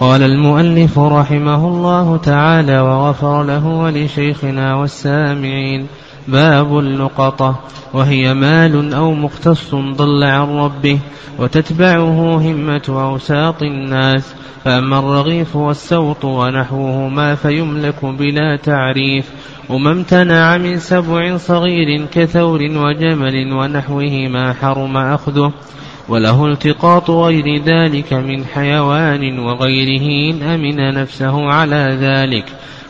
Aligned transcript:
قال 0.00 0.22
المؤلف 0.22 0.98
رحمه 0.98 1.68
الله 1.68 2.16
تعالى 2.16 2.80
وغفر 2.80 3.42
له 3.42 3.66
ولشيخنا 3.66 4.74
والسامعين 4.74 5.86
باب 6.28 6.78
اللقطة 6.78 7.60
وهي 7.94 8.34
مال 8.34 8.94
أو 8.94 9.12
مختص 9.12 9.74
ضل 9.74 10.24
عن 10.24 10.48
ربه 10.48 10.98
وتتبعه 11.38 12.36
همة 12.36 12.82
أوساط 12.88 13.62
الناس 13.62 14.34
فأما 14.64 14.98
الرغيف 14.98 15.56
والسوط 15.56 16.24
ونحوهما 16.24 17.34
فيملك 17.34 18.04
بلا 18.04 18.56
تعريف 18.56 19.30
وما 19.68 19.92
امتنع 19.92 20.56
من 20.56 20.78
سبع 20.78 21.36
صغير 21.36 22.06
كثور 22.12 22.60
وجمل 22.62 23.52
ونحوهما 23.52 24.52
حرم 24.52 24.96
أخذه 24.96 25.52
وله 26.08 26.46
التقاط 26.46 27.10
غير 27.10 27.62
ذلك 27.62 28.12
من 28.12 28.44
حيوان 28.44 29.38
وغيره 29.38 30.34
إن 30.34 30.42
أمن 30.42 30.94
نفسه 30.94 31.50
على 31.50 31.98
ذلك 32.00 32.44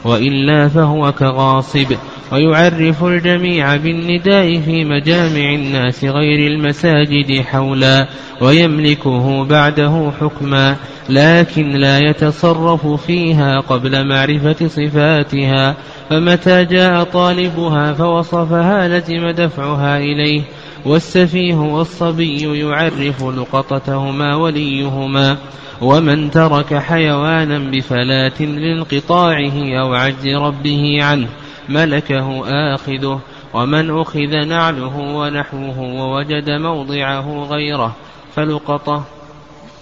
وإلا 0.05 0.69
فهو 0.69 1.13
كغاصب. 1.13 1.97
ويعرف 2.33 3.05
الجميع 3.05 3.77
بالنداء 3.77 4.61
في 4.61 4.85
مجامع 4.85 5.55
الناس 5.55 6.05
غير 6.05 6.53
المساجد 6.53 7.41
حولا 7.41 8.07
ويملكه 8.41 9.45
بعده 9.45 10.13
حكما 10.21 10.77
لكن 11.09 11.71
لا 11.71 11.99
يتصرف 11.99 12.87
فيها 12.87 13.61
قبل 13.61 14.09
معرفة 14.09 14.69
صفاتها. 14.69 15.77
فمتى 16.11 16.65
جاء 16.65 17.05
طالبها 17.05 17.93
فوصفها 17.93 18.89
لزم 18.89 19.31
دفعها 19.31 19.99
إليه 19.99 20.43
والسفيه 20.85 21.55
والصبي 21.55 22.61
يعرف 22.61 23.23
لقطتهما 23.23 24.37
وليهما 24.37 25.37
ومن 25.81 26.31
ترك 26.31 26.75
حيوانا 26.75 27.59
بفلاة 27.59 28.41
لانقطاعه 28.41 29.81
أو 29.81 29.95
عجز 29.95 30.27
ربه 30.27 31.05
عنه 31.05 31.29
ملكه 31.69 32.43
آخذه 32.75 33.21
ومن 33.55 34.01
أخذ 34.01 34.47
نعله 34.49 34.97
ونحوه 34.97 35.79
ووجد 35.81 36.51
موضعه 36.51 37.47
غيره 37.51 37.97
فلقطة 38.37 39.05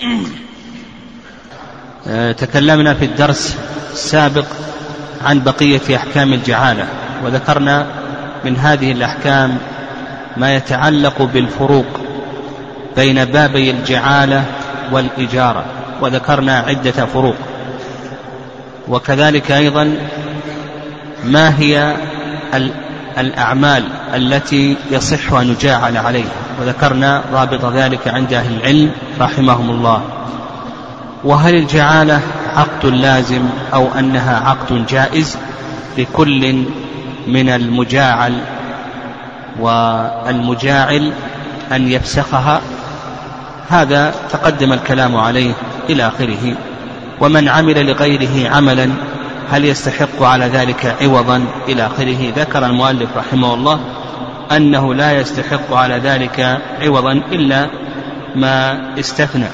آه، 2.08 2.32
تكلمنا 2.32 2.94
في 2.94 3.04
الدرس 3.04 3.58
السابق 3.92 4.46
عن 5.24 5.40
بقية 5.40 5.96
أحكام 5.96 6.32
الجعالة 6.32 6.88
وذكرنا 7.24 7.86
من 8.44 8.56
هذه 8.56 8.92
الأحكام 8.92 9.58
ما 10.36 10.54
يتعلق 10.54 11.22
بالفروق 11.22 11.86
بين 12.96 13.24
بابي 13.24 13.70
الجعالة 13.70 14.44
والإجارة 14.92 15.64
وذكرنا 16.00 16.58
عدة 16.58 17.06
فروق. 17.06 17.36
وكذلك 18.88 19.52
أيضا 19.52 19.96
ما 21.24 21.58
هي 21.58 21.96
الأعمال 23.18 23.84
التي 24.14 24.76
يصح 24.90 25.32
أن 25.32 25.48
يجاعل 25.48 25.96
عليها. 25.96 26.32
وذكرنا 26.60 27.22
رابط 27.32 27.64
ذلك 27.64 28.08
عند 28.08 28.32
أهل 28.32 28.54
العلم 28.60 28.90
رحمهم 29.20 29.70
الله. 29.70 30.02
وهل 31.24 31.54
الجعالة 31.54 32.20
عقد 32.56 32.86
لازم 32.86 33.42
أو 33.74 33.88
أنها 33.98 34.48
عقد 34.48 34.86
جائز 34.86 35.38
لكل 35.98 36.64
من 37.26 37.48
المجاعل 37.48 38.40
والمجاعل 39.60 41.12
أن 41.72 41.88
يفسخها. 41.88 42.60
هذا 43.68 44.14
تقدم 44.30 44.72
الكلام 44.72 45.16
عليه 45.16 45.52
إلى 45.90 46.06
آخره. 46.06 46.56
ومن 47.20 47.48
عمل 47.48 47.86
لغيره 47.86 48.50
عملا 48.50 48.90
هل 49.50 49.64
يستحق 49.64 50.22
على 50.22 50.44
ذلك 50.44 50.96
عوضا؟ 51.02 51.44
إلى 51.68 51.86
آخره. 51.86 52.32
ذكر 52.36 52.66
المؤلف 52.66 53.08
رحمه 53.16 53.54
الله 53.54 53.80
أنه 54.52 54.94
لا 54.94 55.20
يستحق 55.20 55.72
على 55.72 55.98
ذلك 55.98 56.58
عوضا 56.82 57.12
إلا 57.12 57.68
ما 58.34 58.80
استثنى. 58.98 59.48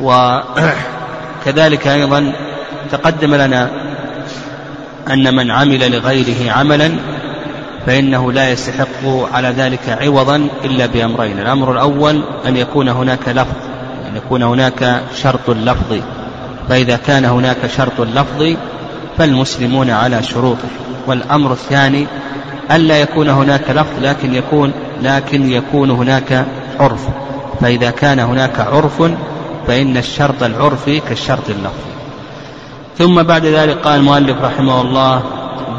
وكذلك 0.00 1.86
أيضا 1.86 2.32
تقدم 2.90 3.34
لنا 3.34 3.70
أن 5.10 5.34
من 5.34 5.50
عمل 5.50 5.92
لغيره 5.92 6.52
عملا 6.52 6.90
فإنه 7.86 8.32
لا 8.32 8.50
يستحق 8.50 9.06
على 9.32 9.48
ذلك 9.48 9.88
عوضا 9.88 10.48
إلا 10.64 10.86
بأمرين. 10.86 11.38
الأمر 11.38 11.72
الأول 11.72 12.22
أن 12.46 12.56
يكون 12.56 12.88
هناك 12.88 13.28
لفظ 13.28 13.56
أن 14.10 14.16
يكون 14.16 14.42
هناك 14.42 15.02
شرط 15.14 15.50
لفظي 15.50 16.02
فإذا 16.68 16.96
كان 16.96 17.24
هناك 17.24 17.66
شرط 17.76 18.00
لفظي 18.00 18.56
فالمسلمون 19.18 19.90
على 19.90 20.22
شروطه. 20.22 20.68
والأمر 21.06 21.52
الثاني 21.52 22.06
ألا 22.70 23.00
يكون 23.00 23.28
هناك 23.28 23.70
لفظ 23.70 24.02
لكن 24.02 24.34
يكون 24.34 24.72
لكن 25.02 25.50
يكون 25.50 25.90
هناك 25.90 26.46
عرف. 26.80 27.08
فإذا 27.60 27.90
كان 27.90 28.18
هناك 28.18 28.60
عرف 28.60 29.02
فإن 29.66 29.96
الشرط 29.96 30.42
العرفي 30.42 31.00
كالشرط 31.00 31.50
اللفظي 31.50 31.88
ثم 32.98 33.22
بعد 33.22 33.44
ذلك 33.46 33.76
قال 33.78 34.00
المؤلف 34.00 34.36
رحمه 34.42 34.80
الله 34.80 35.22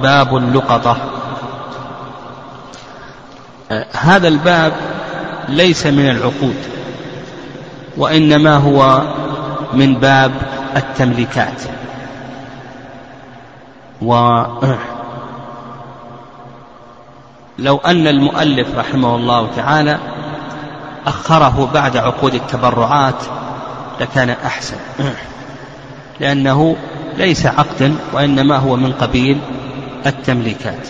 باب 0.01 0.37
اللقطة. 0.37 1.18
هذا 3.93 4.27
الباب 4.27 4.73
ليس 5.49 5.85
من 5.85 6.09
العقود 6.09 6.55
وإنما 7.97 8.57
هو 8.57 9.01
من 9.73 9.95
باب 9.95 10.31
التمليكات. 10.75 11.61
ولو 14.01 14.77
أن 17.85 18.07
المؤلف 18.07 18.75
رحمه 18.77 19.15
الله 19.15 19.49
تعالى 19.55 19.97
أخره 21.07 21.69
بعد 21.73 21.97
عقود 21.97 22.33
التبرعات 22.33 23.23
لكان 24.01 24.29
أحسن 24.29 24.77
لأنه 26.19 26.75
ليس 27.17 27.45
عقدا 27.45 27.95
وإنما 28.13 28.57
هو 28.57 28.75
من 28.75 28.93
قبيل 28.93 29.39
التمليكات. 30.05 30.87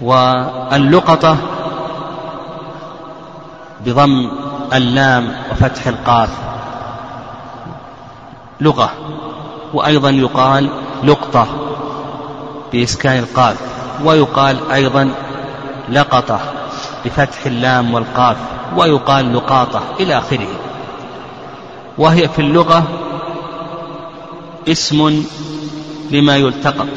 واللقطة 0.00 1.36
بضم 3.86 4.30
اللام 4.72 5.32
وفتح 5.50 5.86
القاف. 5.86 6.30
لغة. 8.60 8.90
وأيضا 9.74 10.10
يقال 10.10 10.70
لقطة 11.04 11.46
بإسكان 12.72 13.18
القاف. 13.18 13.56
ويقال 14.04 14.70
أيضا 14.72 15.10
لقطة 15.88 16.40
بفتح 17.04 17.46
اللام 17.46 17.94
والقاف. 17.94 18.36
ويقال 18.76 19.34
لقاطة 19.36 19.82
إلى 20.00 20.18
آخره. 20.18 20.48
وهي 21.98 22.28
في 22.28 22.38
اللغة 22.38 22.82
اسم 24.68 25.24
لما 26.10 26.36
يلتقط. 26.36 26.88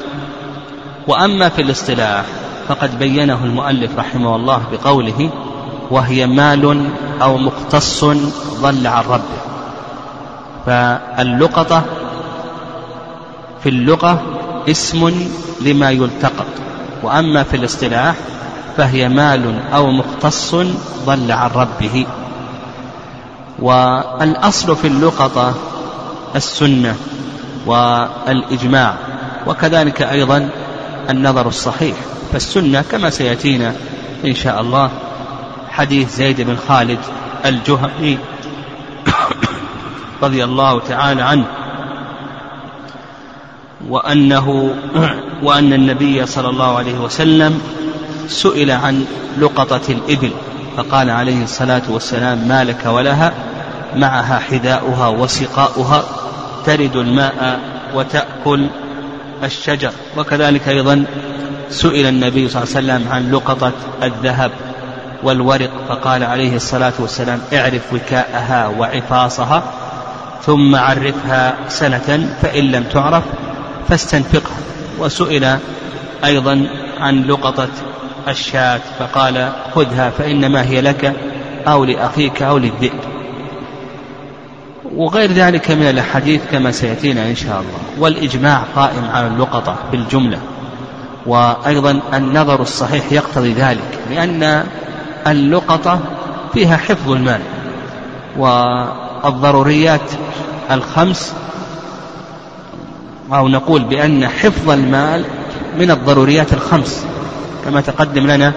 وأما 1.07 1.49
في 1.49 1.61
الاصطلاح 1.61 2.25
فقد 2.71 2.99
بينه 2.99 3.39
المؤلف 3.43 3.97
رحمه 3.97 4.35
الله 4.35 4.61
بقوله 4.71 5.29
وهي 5.91 6.27
مال 6.27 6.89
أو 7.21 7.37
مختص 7.37 8.05
ضل 8.61 8.87
عن 8.87 9.03
ربه 9.03 9.41
فاللقطة 10.65 11.83
في 13.63 13.69
اللغة 13.69 14.21
اسم 14.69 15.29
لما 15.61 15.91
يلتقط 15.91 16.45
وأما 17.03 17.43
في 17.43 17.57
الاصطلاح 17.57 18.15
فهي 18.77 19.09
مال 19.09 19.59
أو 19.73 19.91
مختص 19.91 20.55
ضل 21.05 21.31
عن 21.31 21.49
ربه. 21.55 22.05
والأصل 23.59 24.75
في 24.75 24.87
اللقطة 24.87 25.53
السنة 26.35 26.95
والإجماع 27.65 28.95
وكذلك 29.47 30.01
أيضا 30.01 30.49
النظر 31.09 31.47
الصحيح. 31.47 31.95
فالسنة 32.31 32.81
كما 32.91 33.09
سيأتينا 33.09 33.75
إن 34.25 34.35
شاء 34.35 34.61
الله. 34.61 34.89
حديث 35.69 36.15
زيد 36.15 36.41
بن 36.41 36.57
خالد 36.67 36.99
الجهني 37.45 38.17
رضي 40.23 40.43
الله 40.43 40.79
تعالى 40.79 41.21
عنه. 41.21 41.45
وأنه 43.87 44.75
وأن 45.43 45.73
النبي 45.73 46.25
صلى 46.25 46.49
الله 46.49 46.77
عليه 46.77 46.99
وسلم 46.99 47.61
سئل 48.27 48.71
عن 48.71 49.05
لقطة 49.39 49.81
الإبل 49.89 50.31
فقال 50.77 51.09
عليه 51.09 51.43
الصلاة 51.43 51.81
والسلام 51.89 52.47
ما 52.47 52.63
لك 52.63 52.85
ولها؟ 52.85 53.33
معها 53.95 54.39
حذاؤها 54.39 55.07
وسقاؤها 55.07 56.03
ترد 56.65 56.95
الماء 56.95 57.59
وتأكل 57.95 58.67
الشجر. 59.43 59.91
وكذلك 60.17 60.67
أيضا 60.67 61.05
سئل 61.69 62.05
النبي 62.05 62.49
صلى 62.49 62.63
الله 62.63 62.75
عليه 62.75 63.01
وسلم 63.01 63.11
عن 63.11 63.31
لقطة 63.31 63.71
الذهب 64.03 64.51
والورق 65.23 65.69
فقال 65.89 66.23
عليه 66.23 66.55
الصلاة 66.55 66.93
والسلام 66.99 67.41
اعرف 67.53 67.93
وكاءها 67.93 68.67
وعفاصها 68.67 69.63
ثم 70.45 70.75
عرفها 70.75 71.55
سنة 71.69 72.35
فإن 72.41 72.71
لم 72.71 72.83
تعرف 72.83 73.23
فاستنفقها. 73.89 74.57
وسئل 74.99 75.57
أيضا 76.25 76.67
عن 76.99 77.23
لقطة 77.23 77.69
الشاة 78.27 78.81
فقال 78.99 79.49
خذها 79.75 80.09
فإنما 80.09 80.63
هي 80.63 80.81
لك 80.81 81.13
أو 81.67 81.85
لأخيك 81.85 82.41
أو 82.41 82.57
للذئب. 82.57 83.10
وغير 85.01 85.31
ذلك 85.31 85.71
من 85.71 85.89
الأحاديث 85.89 86.41
كما 86.51 86.71
سيأتينا 86.71 87.29
إن 87.29 87.35
شاء 87.35 87.59
الله. 87.59 87.79
والإجماع 87.99 88.63
قائم 88.75 89.05
على 89.13 89.27
اللقطة 89.27 89.75
بالجملة. 89.91 90.39
وأيضا 91.25 91.99
النظر 92.13 92.61
الصحيح 92.61 93.11
يقتضي 93.11 93.53
ذلك 93.53 93.99
لأن 94.09 94.63
اللقطة 95.27 95.99
فيها 96.53 96.77
حفظ 96.77 97.11
المال. 97.11 97.41
والضروريات 98.37 100.11
الخمس 100.71 101.33
أو 103.33 103.47
نقول 103.47 103.83
بأن 103.83 104.27
حفظ 104.27 104.69
المال 104.69 105.25
من 105.79 105.91
الضروريات 105.91 106.53
الخمس. 106.53 107.05
كما 107.65 107.81
تقدم 107.81 108.27
لنا 108.27 108.53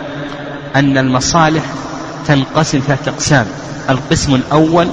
أن 0.76 0.98
المصالح 0.98 1.64
تنقسم 2.26 2.78
ثلاثة 2.78 3.10
أقسام. 3.10 3.46
القسم 3.90 4.34
الأول 4.34 4.88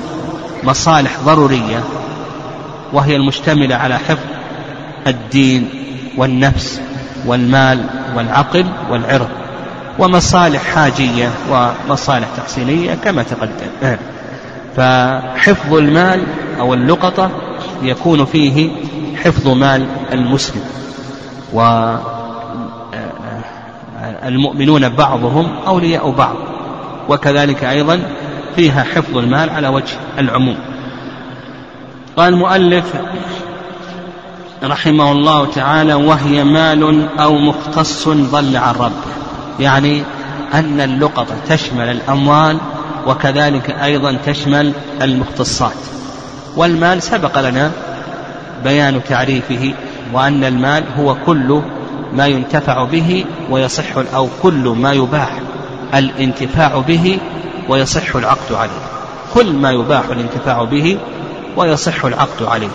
مصالح 0.63 1.19
ضرورية 1.25 1.83
وهي 2.93 3.15
المشتملة 3.15 3.75
على 3.75 3.97
حفظ 3.97 4.25
الدين 5.07 5.69
والنفس 6.17 6.81
والمال 7.25 7.85
والعقل 8.15 8.65
والعرض 8.91 9.29
ومصالح 9.99 10.63
حاجية 10.75 11.29
ومصالح 11.51 12.27
تحسينية 12.37 12.93
كما 12.93 13.23
تقدم. 13.23 13.97
فحفظ 14.75 15.73
المال 15.73 16.23
أو 16.59 16.73
اللقطة 16.73 17.31
يكون 17.83 18.25
فيه 18.25 18.69
حفظ 19.23 19.47
مال 19.47 19.87
المسلم 20.11 20.61
والمؤمنون 24.23 24.89
بعضهم 24.89 25.47
أولياء 25.67 26.11
بعض 26.11 26.35
وكذلك 27.09 27.63
أيضا 27.63 27.99
فيها 28.55 28.83
حفظ 28.83 29.17
المال 29.17 29.49
على 29.49 29.67
وجه 29.67 29.95
العموم. 30.17 30.57
قال 32.17 32.33
المؤلف 32.33 32.93
رحمه 34.63 35.11
الله 35.11 35.45
تعالى 35.45 35.93
وهي 35.93 36.43
مال 36.43 37.07
أو 37.19 37.37
مختص 37.37 38.07
ضل 38.09 38.57
عن 38.57 38.75
ربه 38.75 39.11
يعني 39.59 40.03
أن 40.53 40.81
اللقطة 40.81 41.35
تشمل 41.49 41.89
الأموال 41.89 42.57
وكذلك 43.07 43.69
أيضا 43.69 44.17
تشمل 44.25 44.73
المختصات. 45.01 45.77
والمال 46.55 47.03
سبق 47.03 47.49
لنا 47.49 47.71
بيان 48.63 49.01
تعريفه 49.09 49.73
وأن 50.13 50.43
المال 50.43 50.83
هو 50.97 51.15
كل 51.25 51.61
ما 52.13 52.27
ينتفع 52.27 52.83
به 52.83 53.25
ويصح 53.49 53.85
أو 54.15 54.27
كل 54.43 54.75
ما 54.81 54.93
يباح 54.93 55.39
الانتفاع 55.93 56.79
به 56.87 57.19
ويصح 57.69 58.15
العقد 58.15 58.53
عليه. 58.53 58.81
كل 59.33 59.53
ما 59.53 59.71
يباح 59.71 60.03
الانتفاع 60.11 60.63
به 60.63 60.97
ويصح 61.57 62.05
العقد 62.05 62.43
عليه. 62.43 62.69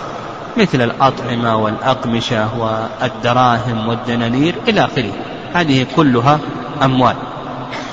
مثل 0.57 0.81
الأطعمة 0.81 1.55
والأقمشة 1.55 2.47
والدراهم 2.59 3.87
والدنانير 3.87 4.55
إلى 4.67 4.85
آخره. 4.85 5.11
هذه 5.53 5.85
كلها 5.95 6.39
أموال. 6.83 7.15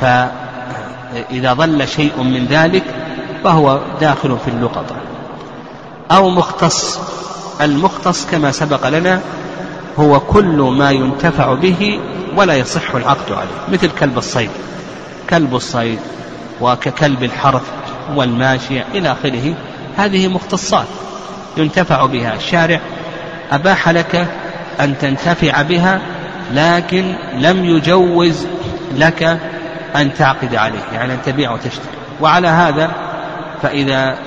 فإذا 0.01 1.55
ظل 1.55 1.89
شيء 1.89 2.23
من 2.23 2.47
ذلك 2.47 2.85
فهو 3.45 3.81
داخل 4.01 4.37
في 4.45 4.51
اللقطة. 4.51 4.97
أو 6.11 6.31
مختص. 6.31 7.01
المختص 7.61 8.27
كما 8.27 8.53
سبق 8.53 8.89
لنا 8.89 9.21
هو 9.99 10.21
كل 10.21 10.75
ما 10.79 10.91
ينتفع 10.91 11.55
به 11.55 12.01
ولا 12.37 12.55
يصح 12.55 12.95
العقد 12.95 13.33
عليه. 13.33 13.77
مثل 13.77 13.91
كلب 14.01 14.19
الصيد. 14.19 14.51
كلب 15.31 15.57
الصيد 15.57 15.99
وككلب 16.61 17.23
الحرث 17.23 17.63
والماشية 18.15 18.85
إلى 18.95 19.13
آخره 19.13 19.55
هذه 19.97 20.29
مختصات 20.29 20.87
ينتفع 21.57 22.07
بها. 22.07 22.35
الشارع 22.35 22.81
أباح 23.53 23.89
لك 23.89 24.27
أن 24.81 24.99
تنتفع 24.99 25.63
بها 25.63 26.01
لكن 26.53 27.15
لم 27.39 27.65
يجوز 27.65 28.47
لك 28.95 29.39
أن 29.97 30.15
تعقد 30.15 30.55
عليه 30.55 30.85
يعني 30.93 31.15
أن 31.15 31.19
تبيع 31.27 31.53
وتشتري. 31.53 31.95
وعلى 32.21 32.49
هذا 32.49 32.91
فإذا 33.63 34.19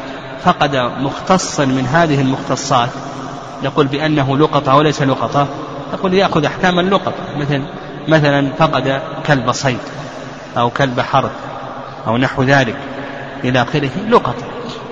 فقد 0.43 0.75
مختصا 0.75 1.65
من 1.65 1.85
هذه 1.85 2.21
المختصات 2.21 2.89
نقول 3.63 3.87
بأنه 3.87 4.37
لقطة 4.37 4.75
وليس 4.75 5.01
لقطة 5.01 5.47
نقول 5.93 6.13
يأخذ 6.13 6.45
أحكام 6.45 6.79
اللقطة 6.79 7.13
مثل 7.37 7.61
مثلا 8.07 8.51
فقد 8.57 9.01
كلب 9.25 9.51
صيد 9.51 9.79
أو 10.57 10.69
كلب 10.69 11.01
حرث. 11.01 11.31
أو 12.07 12.17
نحو 12.17 12.43
ذلك 12.43 12.77
إلى 13.43 13.61
آخره 13.61 13.89
لقطة. 14.09 14.45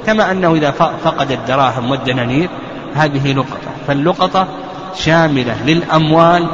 كما 0.06 0.32
أنه 0.32 0.54
إذا 0.54 0.72
فقد 1.04 1.32
الدراهم 1.32 1.92
والدنانير 1.92 2.50
هذه 2.96 3.34
لقطة. 3.34 3.72
فاللقطة 3.88 4.48
شاملة 4.96 5.64
للأموال 5.66 6.48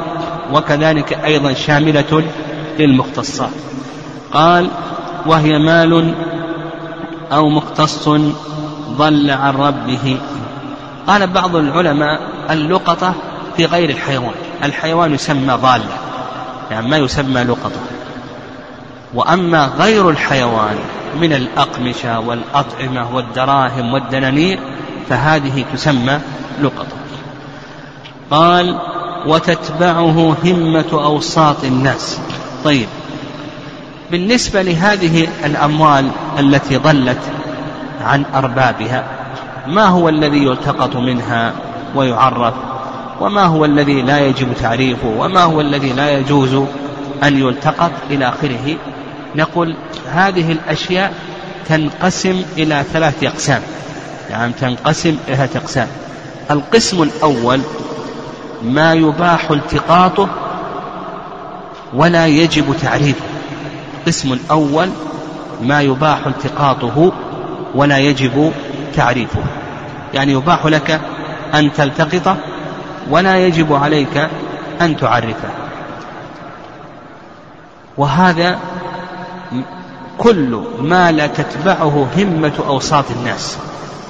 وكذلك 0.52 1.12
أيضا 1.12 1.52
شاملة 1.52 2.24
للمختصات. 2.78 3.50
قال 4.32 4.68
وهي 5.26 5.58
مال 5.58 6.14
أو 7.32 7.48
مختص 7.48 8.08
ضل 8.88 9.30
عن 9.30 9.54
ربه. 9.54 10.18
قال 11.06 11.26
بعض 11.26 11.56
العلماء 11.56 12.20
اللقطة 12.50 13.14
في 13.56 13.66
غير 13.66 13.90
الحيوان. 13.90 14.34
الحيوان 14.64 15.14
يسمى 15.14 15.54
ضالة 15.54 15.84
يعني 16.70 16.88
ما 16.88 16.96
يسمى 16.96 17.42
لقطة. 17.42 17.80
وأما 19.14 19.70
غير 19.78 20.10
الحيوان 20.10 20.76
من 21.20 21.32
الأقمشة 21.32 22.20
والأطعمة 22.20 23.14
والدراهم 23.14 23.94
والدنانير 23.94 24.58
فهذه 25.08 25.64
تسمى 25.72 26.20
لقطة 26.62 26.96
قال 28.30 28.78
وتتبعه 29.26 30.36
همة 30.44 30.84
أوساط 30.92 31.64
الناس. 31.64 32.20
طيب 32.64 32.88
بالنسبة 34.10 34.62
لهذه 34.62 35.28
الأموال 35.44 36.08
التي 36.38 36.76
ضلت 36.76 37.20
عن 38.04 38.24
أربابها 38.34 39.04
ما 39.66 39.86
هو 39.86 40.08
الذي 40.08 40.44
يلتقط 40.44 40.96
منها 40.96 41.52
ويعرف؟ 41.94 42.54
وما 43.20 43.44
هو 43.44 43.64
الذي 43.64 44.02
لا 44.02 44.26
يجب 44.26 44.54
تعريفه؟ 44.60 45.08
وما 45.18 45.42
هو 45.42 45.60
الذي 45.60 45.92
لا 45.92 46.18
يجوز 46.18 46.54
أن 47.22 47.38
يلتقط 47.38 47.92
إلى 48.10 48.28
آخره؟ 48.28 48.76
نقول 49.36 49.76
هذه 50.12 50.52
الأشياء 50.52 51.14
تنقسم 51.68 52.42
إلى 52.58 52.84
ثلاث 52.92 53.24
أقسام. 53.24 53.62
يعني 54.30 54.52
تنقسم 54.52 55.16
إلى 55.28 55.36
ثلاث 55.36 55.56
أقسام. 55.56 55.88
القسم 56.50 57.02
الأول 57.02 57.60
ما 58.62 58.94
يباح 58.94 59.50
التقاطه 59.50 60.28
ولا 61.94 62.26
يجب 62.26 62.76
تعريفه 62.82 63.24
القسم 64.02 64.32
الأول 64.32 64.88
ما 65.62 65.82
يباح 65.82 66.26
التقاطه 66.26 67.12
ولا 67.74 67.98
يجب 67.98 68.52
تعريفه 68.94 69.42
يعني 70.14 70.32
يباح 70.32 70.66
لك 70.66 71.00
أن 71.54 71.72
تلتقطه 71.72 72.36
ولا 73.10 73.36
يجب 73.46 73.72
عليك 73.72 74.28
أن 74.80 74.96
تعرفه. 74.96 75.48
وهذا 77.96 78.58
كل 80.18 80.60
ما 80.80 81.12
لا 81.12 81.26
تتبعه 81.26 82.08
همة 82.16 82.52
أوساط 82.68 83.04
الناس. 83.16 83.58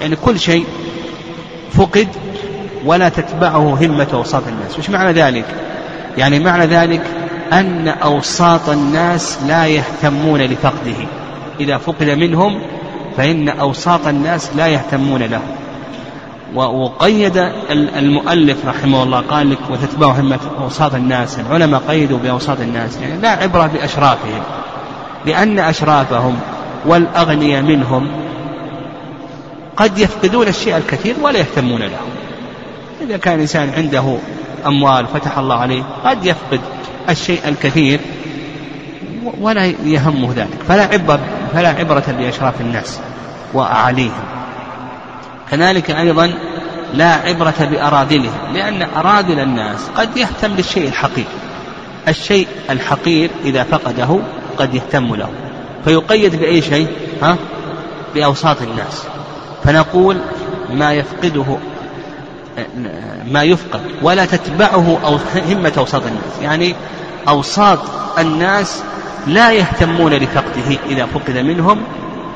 يعني 0.00 0.16
كل 0.16 0.40
شيء 0.40 0.66
فقد 1.72 2.08
ولا 2.84 3.08
تتبعه 3.08 3.78
همة 3.80 4.06
أوساط 4.12 4.42
الناس. 4.48 4.78
وش 4.78 4.90
معنى 4.90 5.12
ذلك؟ 5.12 5.44
يعني 6.18 6.40
معنى 6.40 6.66
ذلك 6.66 7.02
أن 7.52 7.88
أوساط 7.88 8.68
الناس 8.68 9.38
لا 9.46 9.66
يهتمون 9.66 10.40
لفقده. 10.40 11.06
إذا 11.60 11.78
فقد 11.78 12.10
منهم 12.10 12.62
فإن 13.16 13.48
أوساط 13.48 14.06
الناس 14.06 14.50
لا 14.56 14.66
يهتمون 14.66 15.22
له. 15.22 15.40
وقيد 16.54 17.36
المؤلف 17.70 18.66
رحمه 18.66 19.02
الله 19.02 19.20
قال 19.20 19.50
لك 19.50 19.58
وتتبع 19.70 20.06
همة 20.06 20.40
أوساط 20.60 20.94
الناس. 20.94 21.38
العلماء 21.38 21.82
قيدوا 21.88 22.18
بأوساط 22.18 22.60
الناس. 22.60 22.98
يعني 23.02 23.20
لا 23.20 23.30
عبرة 23.30 23.66
بأشرافهم. 23.66 24.42
لأن 25.26 25.58
أشرافهم 25.58 26.40
والأغنياء 26.86 27.62
منهم 27.62 28.08
قد 29.76 29.98
يفقدون 29.98 30.48
الشيء 30.48 30.76
الكثير 30.76 31.14
ولا 31.22 31.38
يهتمون 31.38 31.80
له. 31.82 32.00
إذا 33.02 33.16
كان 33.16 33.40
إنسان 33.40 33.70
عنده 33.76 34.16
أموال 34.66 35.06
فتح 35.06 35.38
الله 35.38 35.56
عليه 35.56 35.82
قد 36.04 36.26
يفقد 36.26 36.60
الشيء 37.10 37.40
الكثير 37.48 38.00
ولا 39.40 39.66
يهمه 39.84 40.32
ذلك. 40.36 40.62
فلا 40.68 40.82
عبرة 40.82 41.20
فلا 41.52 41.68
عبرة 41.68 42.04
بأشراف 42.18 42.60
الناس 42.60 43.00
وأعاليهم. 43.54 44.24
كذلك 45.50 45.90
أيضا 45.90 46.32
لا 46.94 47.14
عبرة 47.14 47.54
بأراذلهم 47.60 48.52
لأن 48.54 48.82
أراذل 48.82 49.40
الناس 49.40 49.88
قد 49.96 50.16
يهتم 50.16 50.54
للشيء 50.56 50.88
الحقير. 50.88 51.26
الشيء 52.08 52.48
الحقير 52.70 53.30
إذا 53.44 53.62
فقده 53.62 54.20
قد 54.58 54.74
يهتم 54.74 55.14
له. 55.14 55.28
فيقيد 55.84 56.36
بأي 56.36 56.62
شيء؟ 56.62 56.88
ها؟ 57.22 57.36
بأوساط 58.14 58.62
الناس. 58.62 59.06
فنقول 59.64 60.20
ما 60.70 60.92
يفقده 60.92 61.56
ما 63.30 63.42
يفقد 63.42 63.80
ولا 64.02 64.24
تتبعه 64.24 64.98
أو 65.04 65.18
همة 65.50 65.72
أوساط 65.78 66.02
الناس. 66.06 66.42
يعني 66.42 66.74
أوساط 67.28 67.78
الناس 68.18 68.82
لا 69.26 69.52
يهتمون 69.52 70.12
لفقده. 70.14 70.78
إذا 70.86 71.06
فقد 71.06 71.38
منهم 71.38 71.82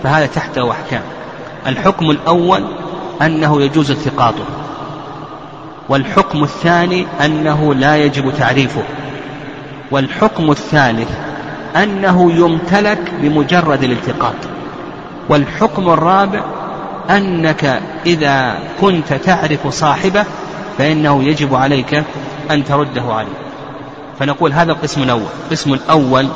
فهذا 0.03 0.27
تحته 0.27 0.71
أحكام. 0.71 1.03
الحكم 1.67 2.11
الأول 2.11 2.65
أنه 3.23 3.63
يجوز 3.63 3.91
التقاطه. 3.91 4.45
والحكم 5.89 6.43
الثاني 6.43 7.07
أنه 7.25 7.75
لا 7.75 7.97
يجب 7.97 8.33
تعريفه. 8.39 8.83
والحكم 9.91 10.51
الثالث 10.51 11.09
أنه 11.83 12.33
يمتلك 12.33 13.13
بمجرد 13.23 13.83
الالتقاط. 13.83 14.35
والحكم 15.29 15.89
الرابع 15.89 16.41
أنك 17.11 17.83
إذا 18.07 18.59
كنت 18.81 19.13
تعرف 19.13 19.69
صاحبه 19.69 20.25
فإنه 20.79 21.25
يجب 21.25 21.55
عليك 21.55 22.05
أن 22.51 22.65
ترده 22.65 23.03
عليه. 23.03 23.39
فنقول 24.19 24.53
هذا 24.53 24.73
القسم 24.73 25.03
الأول. 25.03 25.29
القسم 25.45 25.75
الأول 25.75 26.29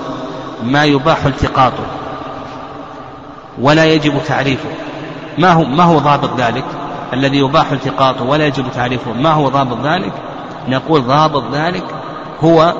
ما 0.62 0.84
يباح 0.84 1.24
التقاطه 1.24 1.86
ولا 3.60 3.84
يجب 3.84 4.14
تعريفه. 4.28 4.68
ما 5.38 5.52
هو 5.52 5.64
ما 5.64 5.84
هو 5.84 5.98
ضابط 5.98 6.40
ذلك؟ 6.40 6.64
الذي 7.12 7.38
يباح 7.38 7.72
التقاطه 7.72 8.24
ولا 8.24 8.46
يجب 8.46 8.64
تعريفه. 8.74 9.12
ما 9.12 9.30
هو 9.30 9.48
ضابط 9.48 9.86
ذلك؟ 9.86 10.12
نقول 10.68 11.02
ضابط 11.02 11.44
ذلك 11.52 11.84
هو 12.40 12.74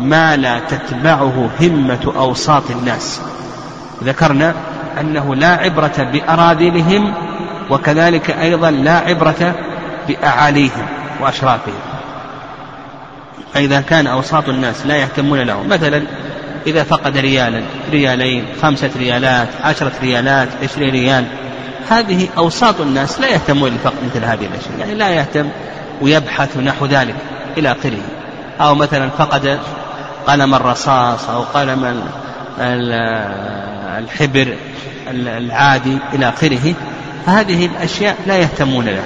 ما 0.00 0.36
لا 0.36 0.58
تتبعه 0.58 1.50
همة 1.60 2.12
أوساط 2.16 2.70
الناس. 2.70 3.20
ذكرنا 4.04 4.54
أنه 5.00 5.34
لا 5.34 5.48
عبرة 5.48 6.08
بأراذلهم 6.12 7.14
وكذلك 7.70 8.30
أيضا 8.30 8.70
لا 8.70 8.98
عبرة 8.98 9.54
بأعاليهم 10.08 10.86
وأشرافهم. 11.20 11.74
فإذا 13.54 13.80
كان 13.80 14.06
أوساط 14.06 14.48
الناس 14.48 14.86
لا 14.86 14.96
يهتمون 14.96 15.40
له 15.40 15.62
مثلا 15.62 16.02
إذا 16.66 16.82
فقد 16.82 17.16
ريالا 17.16 17.62
ريالين 17.90 18.44
خمسة 18.62 18.90
ريالات 18.98 19.48
عشرة 19.64 19.92
ريالات 20.02 20.48
عشرين 20.62 20.90
ريال 20.90 21.24
هذه 21.90 22.28
أوساط 22.38 22.80
الناس 22.80 23.20
لا 23.20 23.28
يهتمون 23.28 23.70
لفقد 23.70 23.94
مثل 24.10 24.24
هذه 24.24 24.46
الأشياء 24.46 24.78
يعني 24.78 24.94
لا 24.94 25.10
يهتم 25.10 25.48
ويبحث 26.00 26.56
نحو 26.56 26.86
ذلك 26.86 27.14
إلى 27.58 27.72
آخره. 27.72 28.02
أو 28.60 28.74
مثلا 28.74 29.10
فقد 29.10 29.58
قلم 30.26 30.54
الرصاص 30.54 31.28
أو 31.28 31.40
قلم 31.40 32.02
الحبر 33.98 34.56
العادي 35.10 35.98
إلى 36.12 36.28
آخره 36.28 36.74
هذه 37.26 37.66
الأشياء 37.66 38.16
لا 38.26 38.36
يهتمون 38.36 38.84
لها 38.84 39.04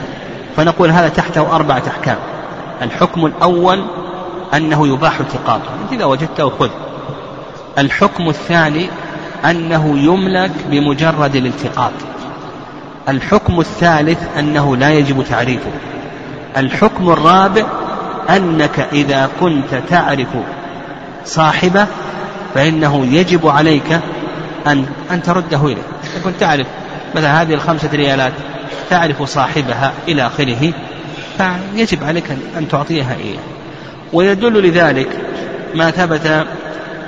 فنقول 0.57 0.91
هذا 0.91 1.09
تحته 1.09 1.57
أربعة 1.57 1.83
أحكام. 1.89 2.17
الحكم 2.83 3.27
الأول 3.27 3.85
أنه 4.55 4.89
يباح 4.89 5.21
التقاطه 5.21 5.71
إذا 5.93 6.05
وجدته 6.05 6.51
خذ. 6.51 6.71
الحكم 7.79 8.29
الثاني 8.29 8.89
أنه 9.45 9.99
يملك 9.99 10.51
بمجرد 10.71 11.37
الالتقاط. 11.37 11.93
الحكم 13.09 13.61
الثالث 13.61 14.39
أنه 14.39 14.77
لا 14.77 14.91
يجب 14.91 15.25
تعريفه. 15.31 15.71
الحكم 16.57 17.11
الرابع 17.11 17.65
أنك 18.31 18.89
إذا 18.93 19.31
كنت 19.41 19.83
تعرف 19.89 20.29
صاحبه 21.25 21.87
فإنه 22.55 23.07
يجب 23.07 23.47
عليك 23.47 24.01
أن 24.67 24.87
أن 25.11 25.23
ترده 25.23 25.65
إليه. 25.65 25.83
تكون 26.21 26.35
تعرف 26.41 26.67
مثلا 27.15 27.43
هذه 27.43 27.55
الخمسة 27.55 27.89
ريالات 27.93 28.33
تعرف 28.91 29.23
صاحبها 29.23 29.93
إلى 30.09 30.27
آخره 30.27 30.73
فيجب 31.39 32.05
عليك 32.05 32.31
أن 32.59 32.69
تعطيها 32.69 33.15
إياه. 33.15 33.41
ويدل 34.13 34.69
لذلك 34.69 35.09
ما 35.75 35.91
ثبت 35.91 36.47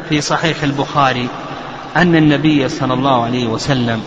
في 0.08 0.20
صحيح 0.20 0.62
البخاري 0.62 1.28
أن 1.96 2.16
النبي 2.16 2.68
صلى 2.68 2.94
الله 2.94 3.24
عليه 3.24 3.46
وسلم 3.46 4.02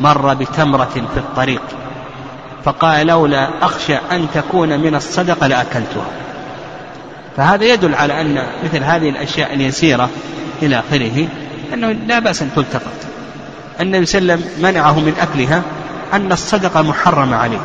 مر 0.00 0.34
بتمرة 0.34 1.08
في 1.14 1.20
الطريق 1.20 1.62
فقال 2.64 3.06
لولا 3.06 3.48
أخشى 3.62 3.94
أن 4.12 4.26
تكون 4.34 4.80
من 4.80 4.94
الصدقة 4.94 5.46
لأكلتها. 5.46 6.06
فهذا 7.36 7.64
يدل 7.64 7.94
على 7.94 8.20
أن 8.20 8.42
مثل 8.64 8.84
هذه 8.84 9.08
الأشياء 9.08 9.54
اليسيرة 9.54 10.10
إلى 10.62 10.78
آخره 10.78 11.28
أنه 11.74 11.92
لا 11.92 12.18
بأس 12.18 12.42
أن 12.42 12.50
تلتقط. 12.56 12.92
النبي 13.80 14.06
صلى 14.06 14.18
الله 14.18 14.32
عليه 14.32 14.42
وسلم 14.44 14.62
منعه 14.62 15.00
من 15.00 15.14
أكلها 15.20 15.62
أن 16.12 16.32
الصدقة 16.32 16.82
محرمة 16.82 17.36
عليه. 17.36 17.60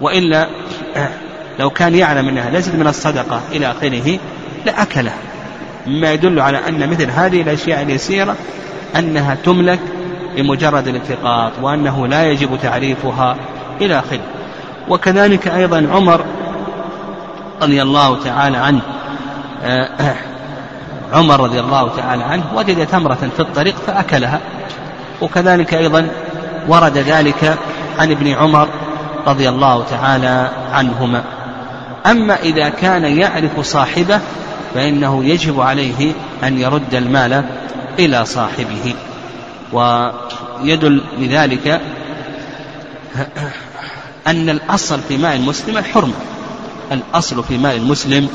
وإلا 0.00 0.48
لو 1.58 1.70
كان 1.70 1.94
يعلم 1.94 2.28
أنها 2.28 2.50
ليست 2.50 2.74
من 2.74 2.86
الصدقة 2.86 3.40
إلى 3.52 3.70
آخره 3.70 4.18
لأكلها 4.66 5.18
مما 5.86 6.12
يدل 6.12 6.40
على 6.40 6.68
أن 6.68 6.90
مثل 6.90 7.10
هذه 7.10 7.42
الأشياء 7.42 7.82
اليسيرة 7.82 8.36
أنها 8.96 9.34
تملك 9.34 9.80
بمجرد 10.36 10.88
الالتقاط 10.88 11.52
وأنه 11.62 12.06
لا 12.06 12.24
يجب 12.30 12.58
تعريفها 12.62 13.36
إلى 13.80 13.98
آخره. 13.98 14.20
وكذلك 14.88 15.48
أيضا 15.48 15.88
عمر 15.92 16.24
رضي 17.62 17.82
الله 17.82 18.22
تعالى 18.24 18.56
عنه. 18.56 18.80
آه، 19.64 20.14
عمر 21.12 21.40
رضي 21.40 21.60
الله 21.60 21.96
تعالى 21.96 22.24
عنه 22.24 22.44
وجد 22.54 22.86
تمرة 22.86 23.30
في 23.36 23.40
الطريق 23.40 23.74
فأكلها. 23.86 24.40
وكذلك 25.20 25.74
أيضا 25.74 26.08
ورد 26.68 26.98
ذلك 26.98 27.58
عن 27.98 28.10
ابن 28.10 28.28
عمر 28.28 28.68
رضي 29.26 29.48
الله 29.48 29.84
تعالى 29.90 30.50
عنهما. 30.72 31.22
أما 32.06 32.36
إذا 32.36 32.68
كان 32.68 33.04
يعرف 33.04 33.60
صاحبه 33.60 34.20
فإنه 34.74 35.24
يجب 35.24 35.60
عليه 35.60 36.12
أن 36.44 36.58
يرد 36.58 36.94
المال 36.94 37.44
إلى 37.98 38.24
صاحبه. 38.24 38.94
ويدل 39.72 41.02
لذلك 41.18 41.80
أن 44.26 44.48
الأصل 44.48 45.00
في 45.08 45.16
مال 45.16 45.36
المسلم 45.36 45.78
الحرمة. 45.78 46.14
الأصل 46.92 47.44
في 47.44 47.58
مال 47.58 47.76
المسلم 47.76 48.28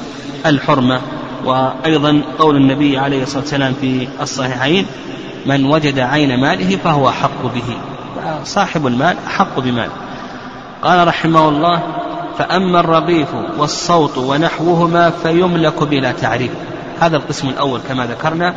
الحرمة. 0.45 1.01
وأيضا 1.45 2.21
قول 2.39 2.55
النبي 2.55 2.97
عليه 2.97 3.24
الصلاة 3.24 3.41
والسلام 3.41 3.74
في 3.81 4.07
الصحيحين 4.21 4.85
من 5.45 5.65
وجد 5.65 6.00
عين 6.00 6.41
ماله 6.41 6.77
فهو 6.83 7.09
أحق 7.09 7.43
به. 7.43 7.77
صاحب 8.43 8.88
المال 8.88 9.17
أحق 9.27 9.59
بماله 9.59 9.91
قال 10.81 11.07
رحمه 11.07 11.50
الله 11.50 11.83
فأما 12.38 12.79
الرغيف 12.79 13.27
والصوت 13.57 14.17
ونحوهما 14.17 15.09
فيملك 15.09 15.83
بلا 15.83 16.12
تعريف. 16.12 16.51
هذا 17.00 17.17
القسم 17.17 17.50
الأول 17.50 17.79
كما 17.89 18.05
ذكرنا. 18.05 18.55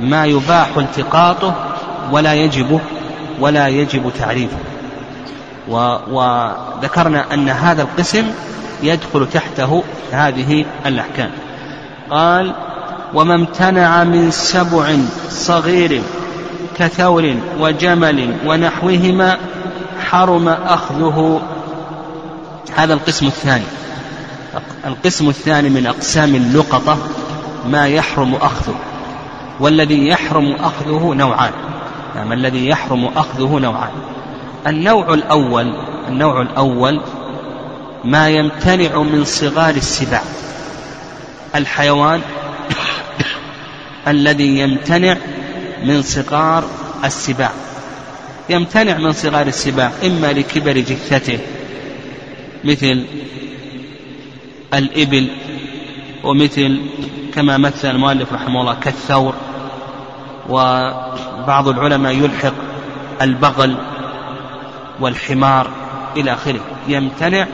ما 0.00 0.26
يباح 0.26 0.68
التقاطه 0.76 1.54
ولا 2.12 2.34
يجب 2.34 2.80
ولا 3.40 3.68
يجب 3.68 4.12
تعريفه. 4.18 4.58
وذكرنا 6.10 7.34
أن 7.34 7.48
هذا 7.48 7.82
القسم 7.82 8.24
يدخل 8.82 9.28
تحته 9.32 9.82
هذه 10.12 10.64
الأحكام. 10.86 11.30
قال 12.10 12.54
وما 13.14 13.34
امتنع 13.34 14.04
من 14.04 14.30
سبع 14.30 14.96
صغير 15.28 16.02
كثور 16.76 17.34
وجمل 17.60 18.34
ونحوهما 18.46 19.38
حرم 20.10 20.48
أخذه. 20.48 21.42
هذا 22.76 22.94
القسم 22.94 23.26
الثاني. 23.26 23.64
القسم 24.86 25.28
الثاني 25.28 25.68
من 25.68 25.86
أقسام 25.86 26.34
اللقطة 26.34 26.98
ما 27.70 27.86
يحرم 27.88 28.34
أخذه. 28.34 28.74
والذي 29.60 30.08
يحرم 30.08 30.52
أخذه 30.52 31.14
نوعان. 31.14 31.52
نعم 32.16 32.32
الذي 32.32 32.68
يحرم 32.68 33.04
أخذه 33.04 33.58
نوعان. 33.58 33.90
النوع 34.66 35.14
الأول 35.14 35.74
النوع 36.08 36.42
الأول 36.42 37.00
ما 38.04 38.30
يمتنع 38.30 39.02
من 39.02 39.24
صغار 39.24 39.74
السباع. 39.74 40.22
الحيوان 41.54 42.20
الذي 44.08 44.58
يمتنع 44.58 45.16
من 45.84 46.02
صغار 46.02 46.64
السباع. 47.04 47.50
يمتنع 48.50 48.98
من 48.98 49.12
صغار 49.12 49.46
السباع 49.46 49.92
إما 50.04 50.32
لكبر 50.32 50.72
جثته 50.72 51.38
مثل 52.64 53.04
الإبل 54.74 55.28
ومثل 56.24 56.80
كما 57.34 57.58
مثل 57.58 57.90
المؤلف 57.90 58.32
رحمه 58.32 58.60
الله 58.60 58.74
كالثور 58.74 59.34
وبعض 60.48 61.68
العلماء 61.68 62.12
يلحق 62.12 62.54
البغل 63.22 63.76
والحمار 65.00 65.70
إلى 66.16 66.32
آخره. 66.32 66.60
يمتنع 66.88 67.46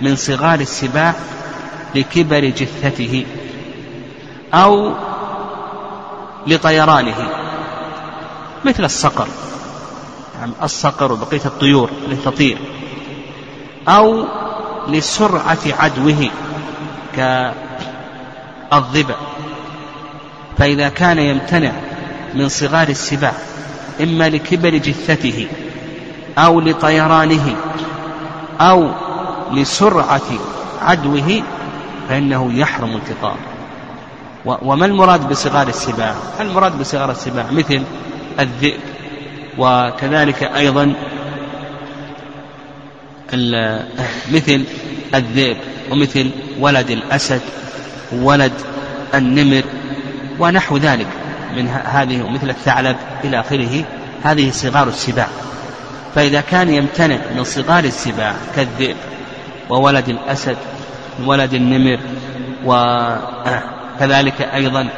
من 0.00 0.16
صغار 0.16 0.60
السباع 0.60 1.14
لكبر 1.94 2.44
جثته 2.44 3.26
أو 4.54 4.92
لطيرانه 6.46 7.28
مثل 8.64 8.84
الصقر. 8.84 9.28
يعني 10.38 10.52
الصقر 10.62 11.12
وبقية 11.12 11.40
الطيور 11.44 11.90
التي 12.06 12.24
تطير. 12.24 12.58
أو 13.88 14.24
لسرعة 14.88 15.58
عدوه 15.66 16.30
كالظبا 17.16 19.16
فإذا 20.58 20.88
كان 20.88 21.18
يمتنع 21.18 21.72
من 22.34 22.48
صغار 22.48 22.88
السباع 22.88 23.32
إما 24.00 24.28
لكبر 24.28 24.76
جثته 24.76 25.48
أو 26.38 26.60
لطيرانه 26.60 27.56
أو 28.60 28.90
لسرعة 29.52 30.30
عدوه 30.82 31.42
فإنه 32.08 32.52
يحرم 32.52 32.96
التقاطه 32.96 33.54
وما 34.44 34.86
المراد 34.86 35.28
بصغار 35.28 35.68
السباع؟ 35.68 36.14
المراد 36.40 36.78
بصغار 36.78 37.10
السباع 37.10 37.50
مثل 37.50 37.82
الذئب 38.40 38.80
وكذلك 39.58 40.42
أيضا 40.42 40.94
مثل 44.32 44.64
الذئب 45.14 45.56
ومثل 45.90 46.30
ولد 46.60 46.90
الأسد 46.90 47.40
ولد 48.12 48.52
النمر 49.14 49.62
ونحو 50.38 50.76
ذلك 50.76 51.06
من 51.56 51.68
هذه 51.68 52.22
ومثل 52.22 52.50
الثعلب 52.50 52.96
إلى 53.24 53.40
آخره. 53.40 53.84
هذه 54.22 54.50
صغار 54.50 54.88
السباع. 54.88 55.28
فإذا 56.14 56.40
كان 56.40 56.68
يمتنع 56.68 57.18
من 57.36 57.44
صغار 57.44 57.84
السباع 57.84 58.34
كالذئب 58.56 58.96
وولد 59.70 60.08
الأسد 60.08 60.56
ولد 61.24 61.54
النمر 61.54 61.98
وكذلك 62.64 64.40
أيضا 64.40 64.88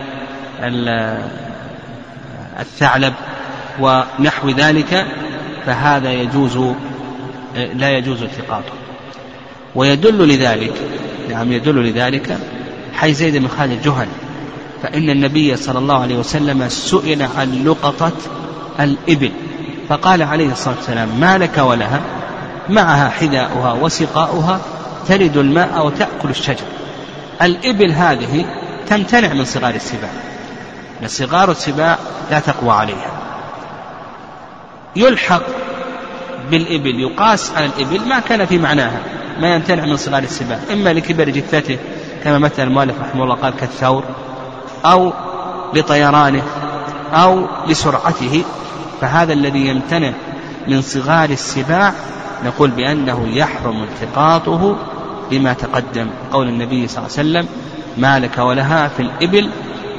الثعلب 2.61 3.15
ونحو 3.81 4.51
ذلك 4.51 5.07
فهذا 5.67 6.13
يجوز 6.13 6.75
لا 7.75 7.91
يجوز 7.91 8.23
التقاطه. 8.23 8.73
ويدل 9.75 10.29
لذلك 10.29 10.73
نعم 11.31 11.53
يدل 11.53 11.91
لذلك 11.91 12.39
حي 12.95 13.15
زيد 13.15 13.37
بن 13.37 13.49
خالد 13.49 13.73
الجهني 13.73 14.11
فإن 14.83 15.11
النبي 15.11 15.57
صلى 15.57 15.79
الله 15.79 16.03
عليه 16.03 16.17
وسلم 16.17 16.69
سئل 16.69 17.23
عن 17.23 17.65
لقطة 17.65 18.13
الإبل 18.81 19.31
فقال 19.89 20.23
عليه 20.23 20.53
الصلاة 20.53 20.77
والسلام 20.77 21.09
ما 21.21 21.39
لك 21.39 21.59
ولها 21.59 22.01
معها 22.69 23.09
حذاؤها 23.09 23.73
وسقاؤها 23.73 24.61
ترد 25.09 25.37
الماء 25.37 25.87
وتأكل 25.87 26.31
الشجر. 26.31 26.65
الإبل 27.43 27.93
هذه 27.93 28.47
تمتنع 28.87 29.33
من 29.33 29.45
صغار 29.45 29.75
السباع 29.75 30.11
صغار 31.07 31.51
السباع 31.51 31.99
لا 32.31 32.39
تقوى 32.39 32.71
عليها. 32.71 33.11
يلحق 34.97 35.43
بالإبل 36.51 37.01
يقاس 37.01 37.53
على 37.57 37.67
الإبل 37.67 38.09
ما 38.09 38.21
كان 38.21 38.47
في 38.47 38.59
معناها 38.59 39.01
ما 39.41 39.55
يمتنع 39.55 39.85
من 39.85 39.97
صغار 39.97 40.23
السباع. 40.23 40.59
إما 40.73 40.93
لكبر 40.93 41.25
جثته 41.25 41.79
كما 42.25 42.39
مثل 42.39 42.63
المؤلف 42.63 42.95
رحمه 43.01 43.25
الله 43.25 43.35
قال 43.35 43.57
كالثور 43.57 44.05
أو 44.85 45.13
لطيرانه 45.75 46.43
أو 47.13 47.47
لسرعته. 47.69 48.43
فهذا 49.01 49.33
الذي 49.33 49.67
يمتنع 49.67 50.13
من 50.69 50.83
صغار 50.83 51.31
السباع 51.31 51.93
نقول 52.45 52.71
بأنه 52.71 53.29
يحرم 53.29 53.83
التقاطه 53.83 54.77
بما 55.31 55.53
تقدم 55.53 56.07
قول 56.33 56.49
النبي 56.49 56.89
صلى 56.89 56.99
الله 56.99 57.19
عليه 57.19 57.29
وسلم 57.31 57.49
ما 57.99 58.19
لك 58.19 58.39
ولها 58.39 58.89
في 58.89 59.03
الإبل 59.03 59.51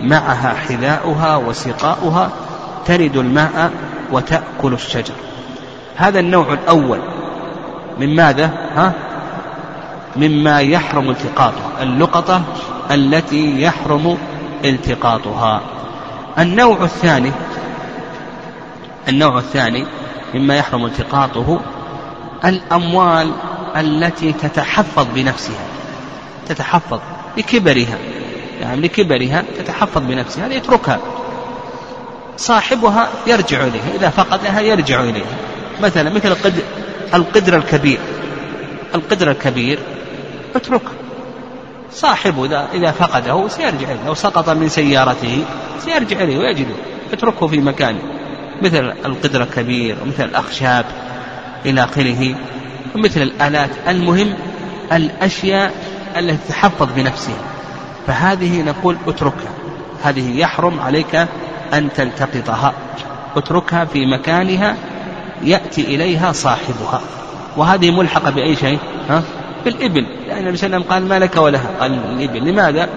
معها 0.03 0.53
حذاؤها 0.53 1.35
وسقاؤها 1.35 2.29
ترد 2.85 3.17
الماء 3.17 3.71
وتأكل 4.11 4.73
الشجر 4.73 5.13
هذا 5.95 6.19
النوع 6.19 6.53
الأول 6.53 6.99
من 7.99 8.15
ماذا؟ 8.15 8.51
ها؟ 8.75 8.93
مما 10.15 10.61
يحرم 10.61 11.09
التقاطه 11.09 11.81
اللقطة 11.81 12.41
التي 12.91 13.61
يحرم 13.61 14.17
التقاطها 14.65 15.61
النوع 16.39 16.83
الثاني 16.83 17.31
النوع 19.09 19.37
الثاني 19.37 19.85
مما 20.33 20.57
يحرم 20.57 20.85
التقاطه 20.85 21.59
الأموال 22.45 23.31
التي 23.75 24.33
تتحفظ 24.33 25.07
بنفسها. 25.15 25.65
تتحفظ 26.47 26.99
لكبرها. 27.37 27.97
يعني 28.61 28.81
لكبرها 28.81 29.43
تتحفظ 29.57 30.01
بنفسها 30.01 30.47
يتركها 30.47 30.99
صاحبها 32.37 33.09
يرجع 33.27 33.63
إليها 33.63 33.95
إذا 33.95 34.09
فقدها 34.09 34.61
يرجع 34.61 35.03
إليها. 35.03 35.37
مثلا 35.81 36.09
مثل 36.09 36.27
القدر, 36.31 36.61
القدر 37.13 37.57
الكبير. 37.57 37.99
القدر 38.95 39.31
الكبير 39.31 39.79
اتركه. 40.55 40.91
صاحبه 41.91 42.45
إذا 42.45 42.67
إذا 42.73 42.91
فقده 42.91 43.47
سيرجع 43.47 43.91
إليه 43.91 44.05
لو 44.05 44.13
سقط 44.13 44.49
من 44.49 44.69
سيارته 44.69 45.43
سيرجع 45.79 46.21
إليه 46.21 46.37
ويجده. 46.37 46.75
اتركه 47.13 47.47
في 47.47 47.57
مكانه 47.57 47.99
مثل 48.61 48.93
القدر 49.05 49.43
الكبير 49.43 49.97
ومثل 50.03 50.23
الأخشاب. 50.23 50.85
إلى 51.65 51.83
آخره 51.83 52.35
ومثل 52.95 53.21
الآلات 53.21 53.69
المهم 53.87 54.33
الأشياء 54.93 55.73
التي 56.17 56.49
تحفظ 56.49 56.87
بنفسها. 56.95 57.41
فهذه 58.07 58.61
نقول 58.61 58.97
اتركها. 59.07 59.51
هذه 60.03 60.39
يحرم 60.39 60.79
عليك 60.79 61.15
أن 61.73 61.89
تلتقطها. 61.95 62.73
اتركها 63.35 63.85
في 63.85 64.05
مكانها 64.05 64.75
يأتي 65.43 65.81
إليها 65.81 66.31
صاحبها. 66.31 67.01
وهذه 67.57 67.91
ملحقة 67.91 68.29
بأي 68.29 68.55
شيء؟ 68.55 68.79
ها؟ 69.09 69.21
بالإبل. 69.65 70.05
لأن 70.27 70.37
النبي 70.37 70.57
صلى 70.57 70.67
الله 70.67 70.77
عليه 70.77 70.85
وسلم 70.85 70.93
قال 70.93 71.07
ما 71.07 71.19
لك 71.19 71.35
ولها 71.35 71.69
قال 71.79 71.93
الإبل. 71.93 72.49
لماذا؟ 72.49 72.89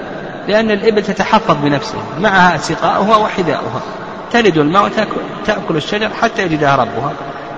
لأن 0.48 0.70
الإبل 0.70 1.02
تتحفظ 1.02 1.56
بنفسها. 1.62 2.02
معها 2.18 2.56
سقاؤها 2.56 3.16
وحذاؤها. 3.16 3.80
تلد 4.32 4.58
الماء 4.58 4.84
وتأكل 4.84 5.76
الشجر 5.76 6.10
حتى 6.22 6.42
يجدها 6.42 6.76
ربها. 6.76 7.12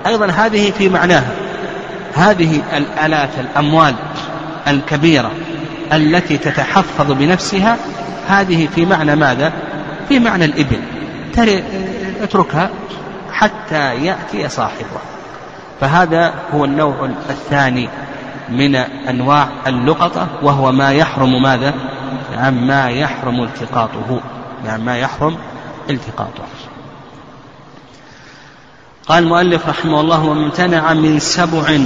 أيضا 0.07 0.25
هذه 0.25 0.71
في 0.71 0.89
معناها. 0.89 1.31
هذه 2.13 2.61
الآلات 2.77 3.29
الأموال 3.39 3.95
الكبيرة 4.67 5.31
التي 5.93 6.37
تتحفظ 6.37 7.11
بنفسها 7.11 7.77
هذه 8.27 8.67
في 8.75 8.85
معنى 8.85 9.15
ماذا؟ 9.15 9.53
في 10.09 10.19
معنى 10.19 10.45
الإبل. 10.45 10.79
اتركها 12.21 12.69
حتى 13.31 14.05
يأتي 14.05 14.49
صاحبها. 14.49 15.01
فهذا 15.81 16.33
هو 16.53 16.65
النوع 16.65 17.09
الثاني 17.29 17.89
من 18.49 18.75
أنواع 19.09 19.47
اللقطة 19.67 20.27
وهو 20.41 20.71
ما 20.71 20.91
يحرم 20.91 21.41
ماذا؟ 21.41 21.73
يعني 22.33 22.65
ما 22.65 22.89
يحرم 22.89 23.43
التقاطه. 23.43 24.21
يعني 24.65 24.83
ما 24.83 24.97
يحرم 24.97 25.37
التقاطه. 25.89 26.43
قال 29.07 29.23
المؤلف 29.23 29.69
رحمه 29.69 30.01
الله 30.01 30.23
وامتنع 30.25 30.93
من 30.93 31.19
سبع 31.19 31.77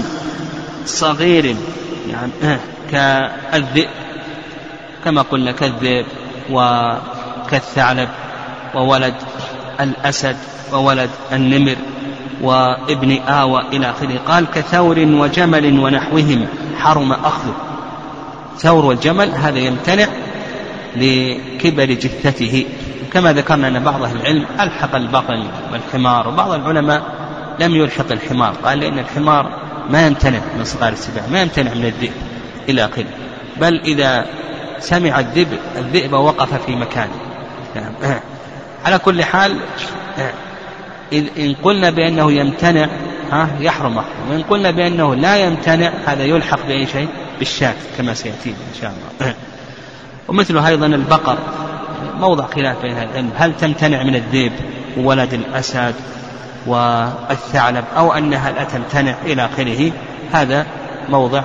صغير 0.85 1.55
يعني 2.09 2.31
آه، 2.43 2.59
كالذئب 2.91 3.89
كما 5.05 5.21
قلنا 5.21 5.51
كالذئب 5.51 6.05
وكالثعلب 6.51 8.09
وولد 8.75 9.13
الأسد 9.79 10.37
وولد 10.73 11.09
النمر 11.31 11.75
وابن 12.41 13.17
آوى 13.21 13.61
إلى 13.73 13.89
آخره. 13.89 14.19
قال 14.27 14.45
كثور 14.55 14.99
وجمل 14.99 15.79
ونحوهم 15.79 16.47
حرم 16.79 17.11
أخذه. 17.11 17.55
ثور 18.57 18.85
والجمل 18.85 19.31
هذا 19.31 19.59
يمتنع 19.59 20.07
لكبر 20.95 21.85
جثته. 21.85 22.65
كما 23.17 23.33
ذكرنا 23.33 23.67
أن 23.67 23.83
بعض 23.83 24.03
أهل 24.03 24.15
العلم 24.15 24.45
ألحق 24.59 24.95
البقل 24.95 25.47
والحمار 25.71 26.27
وبعض 26.27 26.51
العلماء 26.51 27.01
لم 27.59 27.75
يلحق 27.75 28.11
الحمار. 28.11 28.53
قال 28.63 28.79
لأن 28.79 28.99
الحمار 28.99 29.51
ما 29.89 30.07
يمتنع 30.07 30.39
من 30.57 30.63
صغار 30.63 30.93
السباع 30.93 31.23
ما 31.31 31.41
يمتنع 31.41 31.73
من 31.73 31.85
الذئب 31.85 32.11
إلى 32.69 32.85
آخره. 32.85 33.05
بل 33.61 33.81
إذا 33.81 34.25
سمع 34.79 35.19
الذئب 35.19 35.47
الذئب 35.77 36.13
وقف 36.13 36.65
في 36.65 36.75
مكانه 36.75 37.15
نعم. 37.75 38.19
على 38.85 38.99
كل 38.99 39.23
حال 39.23 39.57
إن 41.13 41.55
قلنا 41.63 41.89
بأنه 41.89 42.31
يمتنع 42.31 42.87
ها 43.31 43.49
يحرم 43.59 43.97
وإن 44.29 44.43
قلنا 44.43 44.71
بأنه 44.71 45.15
لا 45.15 45.37
يمتنع 45.37 45.91
هذا 46.05 46.23
يلحق 46.23 46.67
بأي 46.67 46.85
شيء؟ 46.85 47.07
بالشاة 47.39 47.75
كما 47.97 48.13
سيأتينا 48.13 48.57
إن 48.75 48.81
شاء 48.81 48.93
الله. 49.21 49.33
ومثله 50.27 50.67
أيضا 50.67 50.85
البقر. 50.85 51.37
موضع 52.19 52.47
خلاف 52.47 52.81
بين 52.81 52.97
العلم 52.97 53.29
هل 53.35 53.57
تمتنع 53.57 54.03
من 54.03 54.15
الذئب 54.15 54.51
وولد 54.97 55.33
الأسد 55.33 55.95
والثعلب 56.67 57.83
أو 57.97 58.13
أنها 58.13 58.51
لا 58.51 58.63
تمتنع 58.63 59.15
إلى 59.25 59.45
آخره؟ 59.45 59.91
هذا 60.33 60.65
موضع 61.09 61.43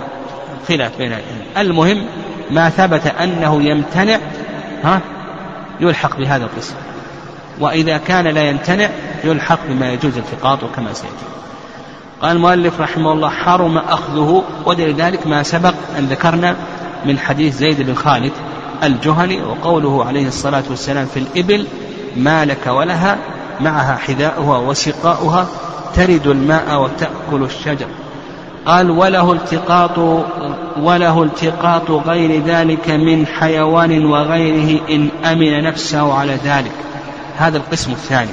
خلاف 0.69 0.99
بين 0.99 1.13
العلم 1.13 1.43
المهم 1.59 2.07
ما 2.51 2.71
ثبت 2.71 3.07
أنه 3.07 3.63
يمتنع 3.63 4.19
ها؟ 4.85 5.01
يلحق 5.81 6.17
بهذا 6.17 6.45
القسم. 6.45 6.75
وإذا 7.61 7.99
كان 7.99 8.25
لا 8.25 8.43
يمتنع 8.43 8.89
يلحق 9.25 9.59
بما 9.69 9.93
يجوز 9.93 10.19
التقاطه 10.19 10.67
كما 10.77 10.93
سيأتي. 10.93 11.25
قال 12.23 12.37
المؤلف 12.37 12.81
رحمه 12.81 13.13
الله 13.13 13.29
حرم 13.29 13.79
أخذه 13.79 14.45
ودليل 14.67 14.95
ذلك 14.95 15.27
ما 15.27 15.43
سبق 15.43 15.75
أن 15.99 16.05
ذكرنا 16.05 16.57
من 17.05 17.19
حديث 17.19 17.57
زيد 17.57 17.83
بن 17.83 17.95
خالد 17.95 18.33
الجهني 18.83 19.43
وقوله 19.43 20.05
عليه 20.05 20.29
الصلاة 20.29 20.63
والسلام 20.71 21.07
في 21.07 21.19
الإبل 21.21 21.67
ما 22.17 22.45
لك 22.45 22.67
ولها 22.67 23.19
معها 23.61 23.97
حذاؤها 23.97 24.59
وسقاؤها 24.59 25.47
ترد 25.95 26.27
الماء 26.27 26.83
وتأكل 26.83 27.45
الشجر. 27.45 27.87
قال 28.67 28.91
وله 28.91 29.33
التقاط 29.33 29.99
وله 30.79 31.23
التقاط 31.23 31.91
غير 31.91 32.43
ذلك 32.45 32.91
من 32.91 33.27
حيوان 33.27 34.05
وغيره 34.05 34.81
إن 34.91 35.09
أمن 35.25 35.63
نفسه 35.63 36.15
على 36.15 36.39
ذلك. 36.45 36.73
هذا 37.39 37.57
القسم 37.57 37.93
الثاني. 37.93 38.31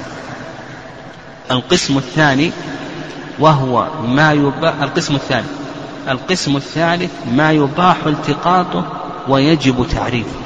القسم 1.50 1.96
الثاني 1.96 2.52
وهو 3.38 3.86
ما 4.08 4.32
يباح 4.32 4.74
القسم 4.82 5.14
الثالث 5.14 5.50
القسم 6.08 6.56
الثالث 6.56 7.10
ما 7.32 7.52
يباح 7.52 7.96
التقاطه 8.06 8.84
ويجب 9.28 9.86
تعريفه. 9.90 10.36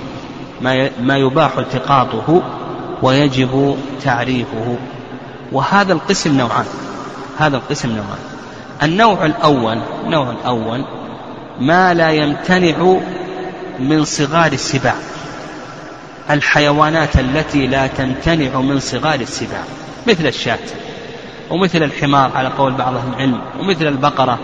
ما 0.61 0.91
ما 1.03 1.17
يباح 1.17 1.59
التقاطه 1.59 2.43
ويجب 3.03 3.77
تعريفه. 4.03 4.77
وهذا 5.53 5.93
القسم 5.93 6.39
نوعان. 6.39 6.65
هذا 7.39 7.57
القسم 7.57 7.89
نوعان. 7.89 8.19
النوع 8.83 9.27
الأول 9.27 9.79
النوع 10.05 10.31
الأول 10.31 10.85
ما 11.61 11.95
لا 11.95 12.11
يمتنع 12.11 12.97
من 13.79 14.05
صغار 14.05 14.53
السباع. 14.53 14.95
الحيوانات 16.31 17.17
التي 17.17 17.67
لا 17.67 17.87
تمتنع 17.87 18.61
من 18.61 18.81
صغار 18.81 19.21
السباع. 19.21 19.63
مثل 20.07 20.27
الشاة 20.27 20.59
ومثل 21.51 21.83
الحمار 21.83 22.31
على 22.35 22.49
قول 22.49 22.73
بعض 22.73 22.95
أهل 22.95 23.09
العلم 23.09 23.41
ومثل 23.61 23.87
البقرة 23.87 24.39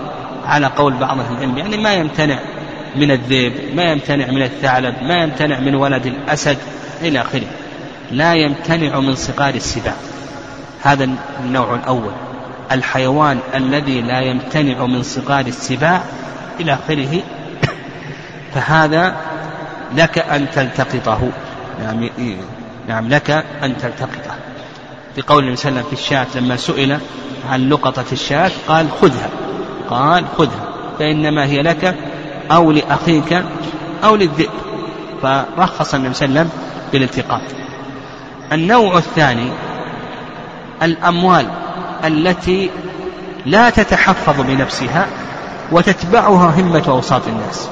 على 0.44 0.66
قول 0.66 0.94
بعض 0.94 1.20
أهل 1.20 1.34
العلم. 1.34 1.58
يعني 1.58 1.76
ما 1.76 1.94
يمتنع 1.94 2.38
من 2.96 3.10
الذئب 3.10 3.52
ما 3.74 3.82
يمتنع 3.82 4.26
من 4.26 4.42
الثعلب 4.42 4.94
ما 5.02 5.22
يمتنع 5.22 5.60
من 5.60 5.74
ولد 5.74 6.06
الأسد 6.06 6.58
إلى 7.02 7.20
آخره. 7.20 7.46
لا 8.10 8.34
يمتنع 8.34 9.00
من 9.00 9.14
صغار 9.14 9.54
السباع. 9.54 9.94
هذا 10.82 11.10
النوع 11.40 11.74
الأول. 11.74 12.12
الحيوان 12.72 13.38
الذي 13.54 14.00
لا 14.00 14.20
يمتنع 14.20 14.86
من 14.86 15.02
صغار 15.02 15.46
السباع 15.46 16.02
إلى 16.60 16.74
آخره. 16.74 17.22
فهذا 18.54 19.16
لك 19.96 20.18
أن 20.18 20.46
تلتقطه. 20.50 21.30
نعم 21.82 22.10
نعم 22.88 23.08
لك 23.08 23.30
أن 23.62 23.76
تلتقطه. 23.76 24.34
في 25.14 25.22
قول 25.22 25.42
النبي 25.44 25.56
صلى 25.56 25.68
الله 25.68 25.80
عليه 25.80 25.88
وسلم 25.88 25.96
في 25.96 26.02
الشاة 26.02 26.26
لما 26.40 26.56
سئل 26.56 26.98
عن 27.50 27.68
لقطة 27.68 28.04
الشاة 28.12 28.50
قال 28.68 28.86
خذها. 29.00 29.28
قال 29.90 30.24
خذها. 30.38 30.70
فإنما 30.98 31.46
هي 31.46 31.62
لك 31.62 31.96
أو 32.50 32.72
لأخيك 32.72 33.44
أو 34.04 34.16
للذئب. 34.16 34.50
فرخص 35.22 35.94
النبي 35.94 36.14
صلى 36.14 36.26
الله 36.26 36.40
عليه 36.40 36.50
وسلم 36.50 36.60
بالالتقاط. 36.92 37.42
النوع 38.52 38.98
الثاني 38.98 39.50
الأموال 40.82 41.46
التي 42.04 42.70
لا 43.46 43.70
تتحفظ 43.70 44.40
بنفسها 44.40 45.06
وتتبعها 45.72 46.60
همة 46.60 46.84
أوساط 46.88 47.22
الناس. 47.28 47.68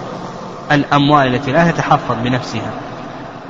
الأموال 0.73 1.35
التي 1.35 1.53
لا 1.53 1.71
تتحفظ 1.71 2.17
بنفسها 2.25 2.73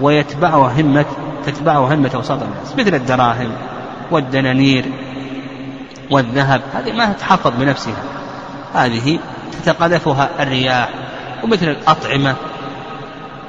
ويتبعها 0.00 0.80
همة 0.80 1.04
تتبعها 1.46 1.94
همة 1.94 2.10
أوساط 2.14 2.42
الناس. 2.42 2.74
مثل 2.78 2.94
الدراهم 2.94 3.50
والدنانير 4.10 4.84
والذهب 6.10 6.60
هذه 6.74 6.92
ما 6.92 7.12
تتحفظ 7.12 7.52
بنفسها. 7.58 8.02
هذه 8.74 9.18
تتقذفها 9.52 10.30
الرياح 10.40 10.88
ومثل 11.44 11.68
الأطعمة 11.68 12.34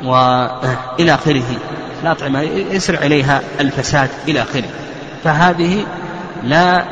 وإلى 0.04 1.14
آخره. 1.14 1.58
الأطعمة 2.04 2.42
يسرع 2.42 3.00
إليها 3.00 3.42
الفساد 3.60 4.10
إلى 4.28 4.42
آخره. 4.42 4.70
فهذه 5.24 5.86
لا 6.44 6.84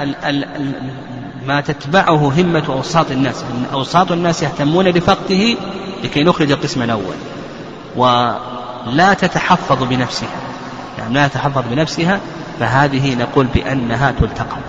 ال 0.00 0.14
ال 0.24 0.72
ما 1.46 1.60
تتبعه 1.60 2.32
همة 2.40 2.62
أوساط 2.68 3.10
الناس. 3.10 3.42
أن 3.42 3.66
أوساط 3.72 4.12
الناس 4.12 4.42
يهتمون 4.42 4.92
بفقده 4.92 5.56
لكي 6.04 6.24
نخرج 6.24 6.52
القسم 6.52 6.82
الأول. 6.82 7.14
ولا 7.96 9.14
تتحفظ 9.14 9.82
بنفسها. 9.82 10.28
يعني 10.98 11.14
لا 11.14 11.28
تتحفظ 11.28 11.62
بنفسها 11.70 12.20
فهذه 12.60 13.14
نقول 13.14 13.46
بأنها 13.46 14.10
تلتقط. 14.10 14.64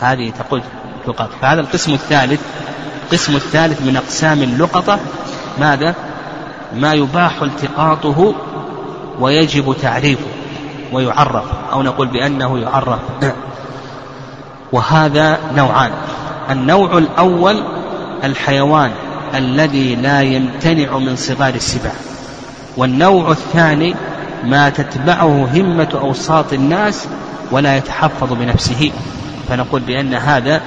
هذه 0.00 0.32
تقول 0.38 0.62
تلتقط. 1.06 1.30
فهذا 1.42 1.60
القسم 1.60 1.92
الثالث 1.92 2.40
القسم 3.06 3.36
الثالث 3.36 3.82
من 3.82 3.96
أقسام 3.96 4.42
اللقطة 4.42 4.98
ماذا؟ 5.60 5.94
ما 6.76 6.94
يباح 6.94 7.42
التقاطه 7.42 8.34
ويجب 9.20 9.76
تعريفه 9.82 10.26
ويعرف 10.92 11.44
أو 11.72 11.82
نقول 11.82 12.06
بأنه 12.06 12.58
يعرف. 12.58 12.98
وهذا 14.72 15.38
نوعان. 15.56 15.90
النوع 16.50 16.98
الأول 16.98 17.62
الحيوان 18.24 18.90
الذي 19.34 19.94
لا 19.94 20.22
يمتنع 20.22 20.98
من 20.98 21.16
صغار 21.16 21.54
السباع. 21.54 21.94
والنوع 22.76 23.30
الثاني 23.30 23.94
ما 24.44 24.68
تتبعه 24.68 25.48
همة 25.54 25.88
أوساط 25.94 26.52
الناس 26.52 27.08
ولا 27.50 27.76
يتحفظ 27.76 28.32
بنفسه. 28.32 28.92
فنقول 29.48 29.80
بأن 29.80 30.14
هذا 30.14 30.60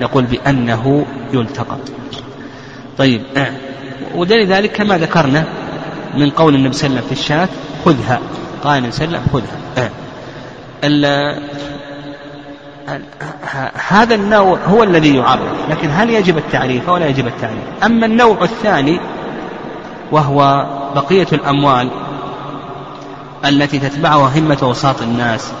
نقول 0.00 0.24
بأنه 0.24 1.06
يلتقط. 1.32 1.80
طيب 2.98 3.22
ودليل 4.14 4.46
ذلك 4.46 4.72
كما 4.72 4.98
ذكرنا 4.98 5.44
من 6.16 6.30
قول 6.30 6.54
النبي 6.54 6.72
صلى 6.72 6.86
الله 6.86 6.98
عليه 6.98 7.06
وسلم 7.06 7.16
في 7.16 7.22
الشاة 7.22 7.48
خذها. 7.84 8.20
قال 8.64 8.78
النبي 8.78 8.92
صلى 8.92 9.04
الله 9.06 9.18
عليه 9.18 9.28
وسلم 9.28 9.42
خذها. 9.42 9.90
هذا 13.88 14.14
النوع 14.14 14.58
هو 14.68 14.82
الذي 14.82 15.16
يعرف 15.16 15.70
لكن 15.70 15.88
هل 15.90 16.10
يجب 16.10 16.38
التعريف 16.38 16.88
ولا 16.88 17.06
يجب 17.06 17.26
التعريف؟ 17.26 17.84
أما 17.84 18.06
النوع 18.06 18.42
الثاني 18.42 19.00
وهو 20.12 20.66
بقية 20.94 21.26
الأموال 21.32 21.90
التي 23.44 23.78
تتبعها 23.78 24.38
همة 24.38 24.58
أوساط 24.62 25.02
الناس 25.02 25.52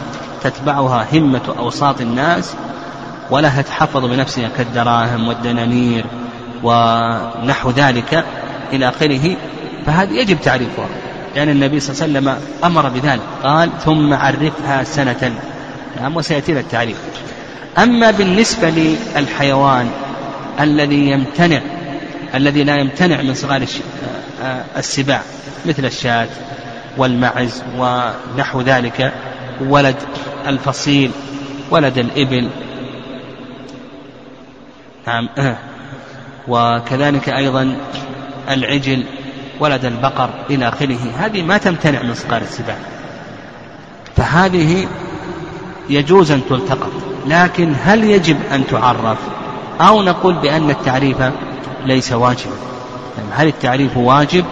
تتبعها 0.42 1.06
همة 1.12 1.54
أوساط 1.58 2.00
الناس 2.00 2.54
ولا 3.30 3.62
تتحفظ 3.62 4.04
بنفسها 4.04 4.48
كالدراهم 4.58 5.28
والدنانير 5.28 6.04
ونحو 6.62 7.70
ذلك 7.70 8.24
إلى 8.72 8.88
آخره 8.88 9.36
فهذه 9.86 10.12
يجب 10.12 10.40
تعريفها. 10.40 10.88
لأن 11.36 11.48
النبي 11.48 11.80
صلى 11.80 12.06
الله 12.06 12.18
عليه 12.18 12.30
وسلم 12.30 12.48
أمر 12.64 12.88
بذلك 12.88 13.20
قال 13.44 13.70
ثم 13.84 14.14
عرفها 14.14 14.84
سنة. 14.84 15.32
نعم 16.00 16.16
وسيأتينا 16.16 16.60
التعريف. 16.60 16.96
أما 17.78 18.10
بالنسبة 18.10 18.70
للحيوان 19.16 19.90
الذي 20.60 21.10
يمتنع 21.10 21.60
الذي 22.34 22.64
لا 22.64 22.76
يمتنع 22.76 23.22
من 23.22 23.34
صغار 23.34 23.66
السباع 24.76 25.22
مثل 25.66 25.84
الشاة 25.84 26.28
والمعز 26.96 27.62
ونحو 27.78 28.60
ذلك 28.60 29.12
ولد 29.60 29.96
الفصيل 30.46 31.10
ولد 31.70 31.98
الإبل 31.98 32.50
نعم 35.10 35.28
وكذلك 36.48 37.28
أيضا 37.28 37.76
العجل 38.50 39.04
ولد 39.60 39.84
البقر 39.84 40.30
إلى 40.50 40.68
آخره. 40.68 40.98
هذه 41.18 41.42
ما 41.42 41.58
تمتنع 41.58 42.02
من 42.02 42.14
صغار 42.14 42.42
السباع. 42.42 42.76
فهذه 44.16 44.86
يجوز 45.88 46.30
أن 46.30 46.40
تلتقط. 46.48 46.92
لكن 47.26 47.74
هل 47.84 48.04
يجب 48.04 48.36
أن 48.52 48.66
تعرف؟ 48.66 49.18
أو 49.80 50.02
نقول 50.02 50.34
بأن 50.34 50.70
التعريف 50.70 51.16
ليس 51.84 52.12
واجبا. 52.12 52.54
يعني 53.18 53.28
هل 53.32 53.46
التعريف 53.46 53.96
واجب؟ 53.96 54.44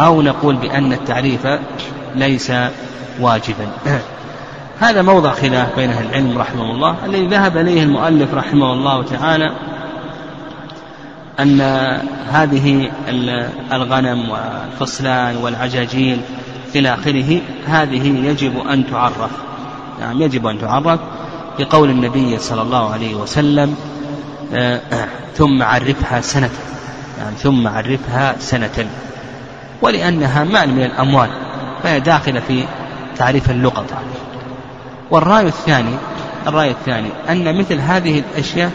أو 0.00 0.22
نقول 0.22 0.56
بأن 0.56 0.92
التعريف 0.92 1.46
ليس 2.14 2.52
واجبا. 3.20 3.68
هذا 4.80 5.02
موضع 5.02 5.30
خلاف 5.30 5.76
بين 5.76 5.90
أهل 5.90 6.06
العلم 6.06 6.38
رحمه 6.38 6.70
الله 6.70 6.96
الذي 7.04 7.26
ذهب 7.26 7.56
إليه 7.56 7.82
المؤلف 7.82 8.34
رحمه 8.34 8.72
الله 8.72 9.02
تعالى 9.02 9.54
أن 11.40 11.60
هذه 12.30 12.90
الغنم 13.72 14.30
والفصلان 14.30 15.36
والعجاجيل 15.36 16.20
إلى 16.76 16.94
آخره 16.94 17.40
هذه 17.66 18.06
يجب 18.06 18.58
أن 18.58 18.86
تعرف. 18.90 19.30
نعم 20.00 20.22
يجب 20.22 20.46
أن 20.46 20.60
تعرف 20.60 21.00
بقول 21.58 21.90
النبي 21.90 22.38
صلى 22.38 22.62
الله 22.62 22.92
عليه 22.92 23.14
وسلم 23.14 23.76
آه، 24.54 24.80
ثم 25.34 25.62
عرفها 25.62 26.20
سنة. 26.20 26.50
يعني 27.18 27.36
ثم 27.36 27.68
عرفها 27.68 28.36
سنة. 28.38 28.86
ولأنها 29.82 30.44
مال 30.44 30.74
من 30.74 30.82
الأموال 30.82 31.30
فهي 31.82 32.00
داخلة 32.00 32.40
في 32.40 32.64
تعريف 33.16 33.50
اللقطة 33.50 33.96
والرأي 35.10 35.46
الثاني 35.46 35.94
الرأي 36.46 36.70
الثاني 36.70 37.08
أن 37.28 37.58
مثل 37.58 37.80
هذه 37.80 38.18
الأشياء 38.18 38.70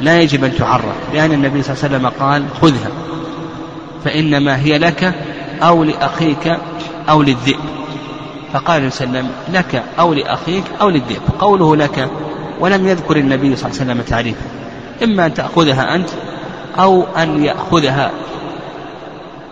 لا 0.00 0.20
يجب 0.20 0.44
أن 0.44 0.56
تعرف 0.56 0.84
لأن 1.14 1.32
النبي 1.32 1.62
صلى 1.62 1.74
الله 1.74 1.84
عليه 1.84 1.96
وسلم 1.96 2.08
قال 2.20 2.44
خذها 2.60 2.90
فإنما 4.04 4.58
هي 4.58 4.78
لك 4.78 5.14
أو 5.62 5.84
لأخيك 5.84 6.58
أو 7.08 7.22
للذئب. 7.22 7.60
فقال 8.52 8.76
النبي 8.76 8.90
صلى 8.90 9.06
الله 9.06 9.18
عليه 9.18 9.28
وسلم 9.28 9.54
لك 9.54 9.82
أو 9.98 10.14
لأخيك 10.14 10.64
أو 10.80 10.88
للذئب. 10.88 11.22
قوله 11.38 11.76
لك 11.76 12.08
ولم 12.60 12.86
يذكر 12.86 13.16
النبي 13.16 13.56
صلى 13.56 13.70
الله 13.70 13.80
عليه 13.80 13.92
وسلم 13.92 14.02
تعريفه. 14.02 14.44
إما 15.02 15.26
أن 15.26 15.34
تأخذها 15.34 15.94
أنت 15.94 16.08
أو 16.78 17.04
أن 17.16 17.44
يأخذها 17.44 18.10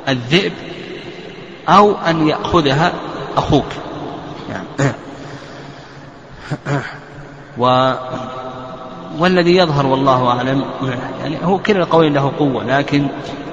الذئب 0.08 0.52
أو 1.68 1.94
أن 1.94 2.28
يأخذها 2.28 2.92
أخوك. 3.36 3.66
يعني. 4.50 4.92
و 7.58 7.92
والذي 9.18 9.56
يظهر 9.56 9.86
والله 9.86 10.28
أعلم. 10.28 10.64
يعني 11.20 11.38
هو 11.44 11.58
كلا 11.58 11.78
القول 11.78 12.14
له 12.14 12.32
قوة 12.38 12.64
لكن 12.64 13.08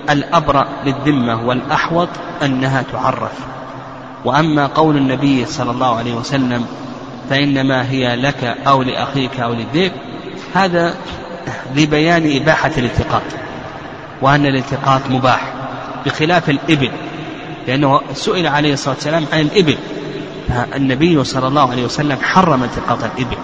الأبرأ 0.10 0.68
للذمة 0.86 1.48
والأحوط 1.48 2.10
أنها 2.44 2.84
تعرف. 2.92 3.32
وأما 4.26 4.68
قول 4.68 4.98
النبي 4.98 5.46
صلى 5.46 5.72
الله 5.72 5.96
عليه 5.96 6.14
وسلم 6.14 6.66
فإنما 7.30 7.90
هي 7.90 8.16
لك 8.16 8.44
أو 8.44 8.84
لأخيك 8.84 9.40
أو 9.40 9.54
للذئب 9.54 9.92
هذا 10.54 10.96
لبيان 11.76 12.42
إباحة 12.42 12.72
الالتقاط 12.78 13.22
وأن 14.22 14.46
الالتقاط 14.46 15.02
مباح 15.10 15.54
بخلاف 16.06 16.50
الإبل 16.50 16.92
لأنه 17.68 18.02
سئل 18.14 18.48
عليه 18.48 18.74
الصلاة 18.74 18.96
والسلام 18.96 19.26
عن 19.34 19.40
الإبل. 19.40 19.78
النبي 20.76 21.24
صلى 21.24 21.48
الله 21.48 21.72
عليه 21.72 21.86
وسلم 21.86 22.18
حرم 22.22 22.64
التقاط 22.64 23.04
الإبل. 23.04 23.38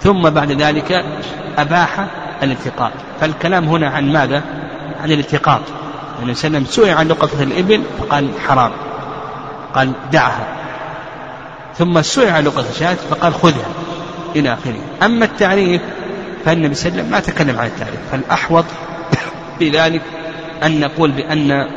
ثم 0.00 0.30
بعد 0.30 0.52
ذلك 0.52 1.04
أباح 1.58 2.06
الالتقاط. 2.42 2.92
فالكلام 3.20 3.64
هنا 3.64 3.88
عن 3.88 4.12
ماذا؟ 4.12 4.42
عن 5.02 5.12
الالتقاط. 5.12 5.60
النبي 6.18 6.34
صلى 6.34 6.46
الله 6.48 6.58
عليه 6.58 6.66
وسلم 6.68 6.84
سئل 6.84 6.96
عن 6.96 7.08
لقطة 7.08 7.42
الإبل 7.42 7.82
فقال 7.98 8.28
حرام. 8.48 8.72
قال 9.74 9.92
دعها. 10.12 10.46
ثم 11.78 12.02
سئل 12.02 12.30
عن 12.30 12.44
لقطة 12.44 12.70
الشاة 12.70 12.94
فقال 12.94 13.34
خذها 13.34 13.66
إلى 14.36 14.52
آخره. 14.52 14.80
أما 15.02 15.24
التعريف 15.24 15.82
فالنبي 16.44 16.74
صلى 16.74 16.88
الله 16.88 17.00
عليه 17.00 17.02
وسلم 17.02 17.10
ما 17.10 17.20
تكلم 17.20 17.58
عن 17.58 17.66
التعريف. 17.66 18.00
فالأحوط 18.12 18.64
في 19.58 19.70
ذلك 19.70 20.02
أن 20.62 20.80
نقول 20.80 21.10
بأن 21.10 21.68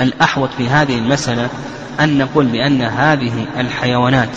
الأحوط 0.00 0.48
في 0.56 0.68
هذه 0.68 0.98
المسألة 0.98 1.48
أن 2.00 2.18
نقول 2.18 2.46
بأن 2.46 2.82
هذه 2.82 3.46
الحيوانات 3.58 4.28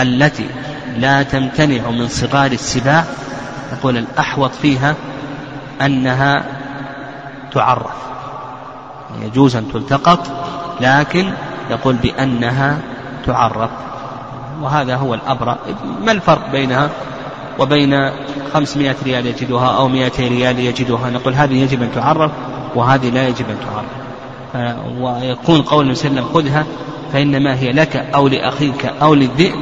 التي 0.00 0.46
لا 0.98 1.22
تمتنع 1.22 1.90
من 1.90 2.08
صغار 2.08 2.52
السباع 2.52 3.04
نقول 3.72 3.96
الأحوط 3.96 4.50
فيها 4.50 4.94
أنها 5.82 6.44
تعرف. 7.52 7.96
يجوز 9.22 9.56
أن 9.56 9.72
تلتقط 9.72 10.26
لكن 10.80 11.32
يقول 11.70 11.94
بأنها 11.94 12.78
تعرف. 13.26 13.70
وهذا 14.62 14.96
هو 14.96 15.14
الأبرأ. 15.14 15.58
ما 16.04 16.12
الفرق 16.12 16.50
بينها؟ 16.52 16.90
وبين 17.58 18.10
خمسمائة 18.54 18.96
ريال 19.04 19.26
يجدها 19.26 19.76
أو 19.76 19.88
مائتي 19.88 20.28
ريال 20.28 20.58
يجدها. 20.58 21.10
نقول 21.10 21.34
هذه 21.34 21.62
يجب 21.62 21.82
أن 21.82 21.92
تعرف 21.94 22.30
وهذه 22.74 23.10
لا 23.10 23.28
يجب 23.28 23.46
أن 23.50 23.56
تعرف. 23.66 23.86
ويكون 25.00 25.62
قول 25.62 25.82
النبي 25.82 25.94
صلى 25.94 26.10
الله 26.10 26.20
عليه 26.20 26.30
وسلم 26.30 26.34
خذها 26.34 26.64
فإنما 27.12 27.54
هي 27.54 27.72
لك 27.72 27.96
أو 27.96 28.28
لأخيك 28.28 28.86
أو 29.02 29.14
للذئب. 29.14 29.54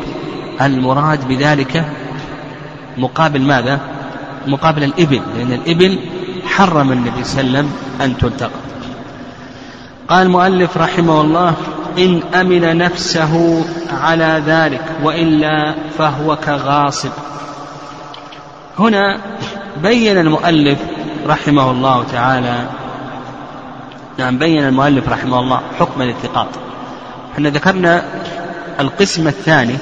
المراد 0.62 1.28
بذلك 1.28 1.84
مقابل 2.96 3.42
ماذا؟ 3.42 3.80
مقابل 4.48 4.84
الإبل 4.84 5.20
لأن 5.36 5.52
الإبل 5.52 5.98
حرم 6.46 6.92
النبي 6.92 7.24
صلى 7.24 7.40
الله 7.40 7.58
عليه 7.58 7.68
وسلم 7.68 7.72
أن 8.00 8.18
تلتقط 8.18 8.50
قال 10.08 10.26
المؤلف 10.26 10.76
رحمه 10.76 11.20
الله 11.20 11.54
إن 11.98 12.22
أمن 12.34 12.78
نفسه 12.78 13.64
على 14.02 14.42
ذلك 14.46 14.82
وإلا 15.02 15.74
فهو 15.98 16.36
كغاصب. 16.36 17.10
هنا 18.78 19.20
بين 19.82 20.18
المؤلف 20.18 20.78
رحمه 21.26 21.70
الله 21.70 22.04
تعالى 22.12 22.66
نعم 24.18 24.38
بين 24.38 24.64
المؤلف 24.68 25.08
رحمه 25.08 25.40
الله 25.40 25.60
حكم 25.78 26.02
الالتقاط 26.02 26.48
إحنا 27.34 27.50
ذكرنا 27.50 28.04
القسم 28.80 29.28
الثاني 29.28 29.74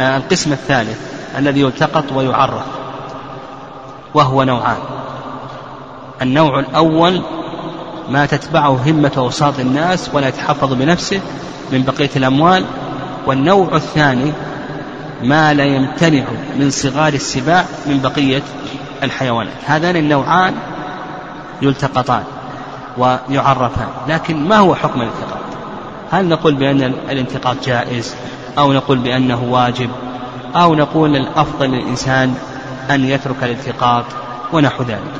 آه، 0.00 0.16
القسم 0.16 0.52
الثالث 0.52 0.98
الذي 1.38 1.60
يلتقط 1.60 2.12
ويعرف. 2.12 2.81
وهو 4.14 4.42
نوعان. 4.42 4.78
النوع 6.22 6.58
الأول 6.58 7.22
ما 8.08 8.26
تتبعه 8.26 8.80
همة 8.86 9.12
أوساط 9.16 9.58
الناس 9.58 10.10
ولا 10.14 10.28
يتحفظ 10.28 10.72
بنفسه 10.72 11.20
من 11.72 11.82
بقية 11.82 12.10
الأموال 12.16 12.64
والنوع 13.26 13.76
الثاني 13.76 14.32
ما 15.22 15.54
لا 15.54 15.64
يمتنع 15.64 16.24
من 16.58 16.70
صغار 16.70 17.12
السباع 17.12 17.64
من 17.86 18.00
بقية 18.00 18.42
الحيوانات. 19.02 19.54
هذان 19.66 19.96
النوعان 19.96 20.54
يلتقطان 21.62 22.22
ويعرفان 22.98 23.88
لكن 24.08 24.48
ما 24.48 24.56
هو 24.56 24.74
حكم 24.74 25.00
الالتقاط 25.00 25.42
هل 26.10 26.28
نقول 26.28 26.54
بأن 26.54 26.82
الالتقاط 26.82 27.56
جائز 27.66 28.14
أو 28.58 28.72
نقول 28.72 28.98
بأنه 28.98 29.44
واجب 29.50 29.90
أو 30.56 30.74
نقول 30.74 31.16
الأفضل 31.16 31.70
للإنسان 31.70 32.34
أن 32.94 33.04
يترك 33.04 33.36
الالتقاط 33.42 34.04
ونحو 34.52 34.82
ذلك. 34.82 35.12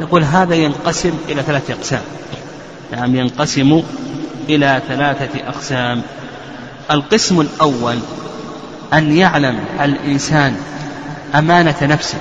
نقول 0.00 0.24
هذا 0.24 0.54
ينقسم 0.54 1.12
إلى 1.28 1.42
ثلاثة 1.42 1.74
أقسام. 1.74 2.02
نعم 2.92 3.16
ينقسم 3.16 3.82
إلى 4.48 4.82
ثلاثة 4.88 5.48
أقسام. 5.48 6.02
القسم 6.90 7.40
الأول 7.40 7.98
أن 8.92 9.16
يعلم 9.16 9.58
الإنسان 9.80 10.56
أمانة 11.34 11.76
نفسه. 11.82 12.18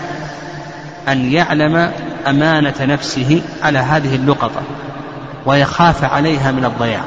أن 1.07 1.31
يعلم 1.31 1.91
أمانة 2.27 2.75
نفسه 2.81 3.41
على 3.63 3.79
هذه 3.79 4.15
اللقطة 4.15 4.61
ويخاف 5.45 6.03
عليها 6.03 6.51
من 6.51 6.65
الضياع. 6.65 7.03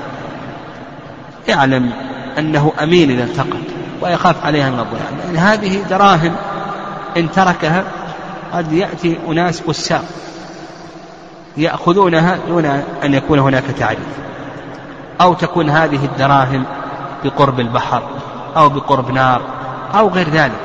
يعلم 1.48 1.92
أنه 2.38 2.72
أمين 2.82 3.10
إذا 3.10 3.24
التقط 3.24 3.60
ويخاف 4.00 4.46
عليها 4.46 4.70
من 4.70 4.80
الضياع. 4.80 5.10
لأن 5.24 5.36
هذه 5.36 5.82
دراهم 5.90 6.36
إن 7.16 7.30
تركها 7.30 7.84
قد 8.52 8.72
يأتي 8.72 9.18
أناس 9.28 9.60
بساق 9.60 10.04
يأخذونها 11.56 12.38
دون 12.48 12.64
أن 13.04 13.14
يكون 13.14 13.38
هناك 13.38 13.64
تعريف. 13.78 13.98
أو 15.20 15.34
تكون 15.34 15.70
هذه 15.70 16.04
الدراهم 16.04 16.64
بقرب 17.24 17.60
البحر 17.60 18.02
أو 18.56 18.68
بقرب 18.68 19.10
نار 19.10 19.42
أو 19.94 20.08
غير 20.08 20.30
ذلك. 20.30 20.60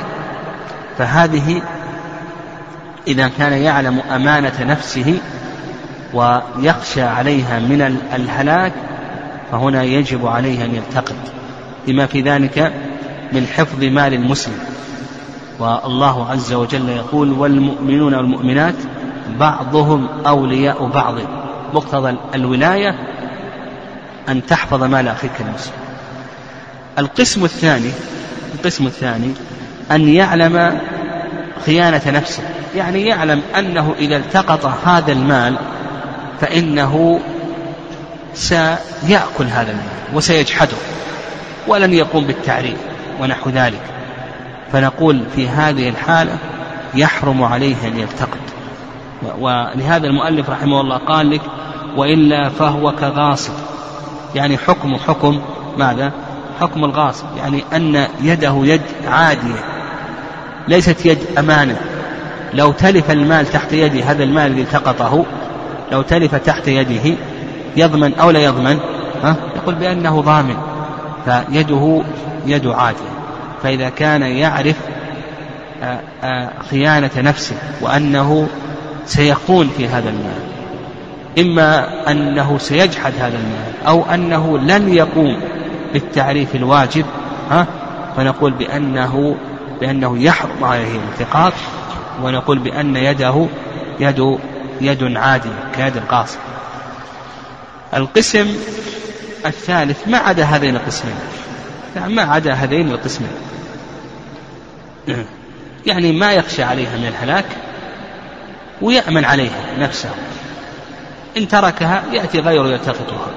فهذه 0.98 1.62
إذا 3.08 3.32
كان 3.38 3.54
يعلم 3.54 4.00
أمانة 4.00 4.64
نفسه 4.64 5.20
ويخشى 6.14 7.02
عليها 7.02 7.60
من 7.60 8.00
الهلاك 8.14 8.74
فهنا 9.52 9.84
يجب 9.84 10.28
عليه 10.28 10.66
أن 10.66 10.76
يلتقط. 10.76 11.16
لما 11.88 12.06
في 12.06 12.22
ذلك 12.22 12.74
من 13.34 13.48
حفظ 13.48 13.84
مال 13.84 14.14
المسلم. 14.14 14.60
والله 15.60 16.30
عز 16.32 16.54
وجل 16.54 16.90
يقول 16.90 17.32
والمؤمنون 17.32 18.14
والمؤمنات 18.14 18.76
بعضهم 19.40 20.08
أولياء 20.28 20.86
بعض. 20.86 21.16
مقتضى 21.74 22.18
الولاية 22.36 22.96
أن 24.30 24.46
تحفظ 24.46 24.84
مال 24.84 25.08
أخيك 25.08 25.32
المسلم 25.40 25.74
القسم 27.00 27.44
الثاني 27.44 27.92
القسم 28.56 28.88
الثاني 28.88 29.34
أن 29.92 30.10
يعلم 30.10 30.80
خيانة 31.66 32.02
نفسه. 32.08 32.44
يعني 32.76 33.06
يعلم 33.06 33.42
أنه 33.58 33.96
إذا 34.00 34.18
التقط 34.18 34.66
هذا 34.86 35.12
المال 35.12 35.56
فإنه 36.42 37.20
سيأكل 38.34 39.46
هذا 39.46 39.72
المال 39.72 40.14
وسيجحده. 40.14 40.78
ولن 41.68 41.94
يقوم 41.94 42.26
بالتعريف 42.26 42.78
ونحو 43.22 43.50
ذلك. 43.50 43.99
فنقول 44.72 45.24
في 45.36 45.48
هذه 45.48 45.90
الحالة 45.90 46.38
يحرم 46.96 47.44
عليه 47.44 47.76
أن 47.88 48.00
يلتقط. 48.00 48.40
ولهذا 49.40 50.08
المؤلف 50.08 50.50
رحمه 50.50 50.82
الله 50.82 50.98
قال 50.98 51.30
لك 51.30 51.42
وإلا 51.98 52.50
فهو 52.50 52.92
كغاصب. 52.92 53.54
يعني 54.36 54.58
حكم 54.58 54.96
حكم 54.96 55.42
ماذا؟ 55.78 56.12
حكم 56.62 56.84
الغاصب. 56.84 57.26
يعني 57.38 57.64
أن 57.74 58.08
يده 58.22 58.56
يد 58.64 58.82
عادية 59.08 59.64
ليست 60.68 61.06
يد 61.06 61.20
أمانة. 61.38 61.78
لو 62.54 62.72
تلف 62.72 63.12
المال 63.12 63.46
تحت 63.46 63.74
يده 63.74 64.04
هذا 64.04 64.24
المال 64.24 64.52
الذي 64.52 64.62
التقطه 64.62 65.26
لو 65.92 66.02
تلف 66.02 66.36
تحت 66.36 66.68
يده 66.68 67.16
يضمن 67.78 68.14
أو 68.14 68.32
لا 68.32 68.40
يضمن؟ 68.40 68.80
ها؟ 69.24 69.36
يقول 69.56 69.76
بأنه 69.76 70.22
ضامن 70.22 70.56
فيده 71.26 72.02
يد 72.46 72.68
عادل 72.68 73.19
فإذا 73.64 73.90
كان 73.90 74.22
يعرف 74.22 74.76
آه، 75.84 76.00
آه، 76.24 76.50
خيانة 76.70 77.12
نفسه 77.18 77.56
وأنه 77.82 78.48
سيخون 79.06 79.70
في 79.78 79.88
هذا 79.88 80.10
المال 80.10 80.50
إما 81.40 81.88
أنه 82.12 82.58
سيجحد 82.58 83.14
هذا 83.20 83.38
المال 83.38 83.88
أو 83.88 84.04
أنه 84.14 84.58
لن 84.58 84.94
يقوم 84.94 85.42
بالتعريف 85.94 86.56
الواجب 86.56 87.06
ها 87.52 87.68
فنقول 88.18 88.52
بأنه 88.52 89.38
بأنه 89.82 90.24
يحرم 90.24 90.64
عليه 90.64 90.96
الالتقاط 90.96 91.54
ونقول 92.24 92.60
بأن 92.60 92.96
يده 92.96 93.48
يد 94.00 94.38
يد 94.82 95.18
عادية 95.18 95.72
كيد 95.76 95.98
القاصر. 95.98 96.38
القسم 97.94 98.48
الثالث 99.46 100.08
ما 100.08 100.18
عدا 100.18 100.44
هذين 100.44 100.76
القسمين؟ 100.76 101.16
ما 102.08 102.22
عدا 102.22 102.54
هذين 102.54 102.92
القسمين. 102.92 103.32
يعني 105.86 106.12
ما 106.12 106.32
يخشى 106.34 106.64
عليها 106.64 106.98
من 106.98 107.08
الهلاك 107.08 107.46
ويأمن 108.82 109.26
عليها 109.26 109.78
نفسه. 109.80 110.10
إن 111.38 111.48
تركها 111.48 112.04
يأتي 112.14 112.40
غيره 112.40 112.68
يلتقطها 112.68 113.28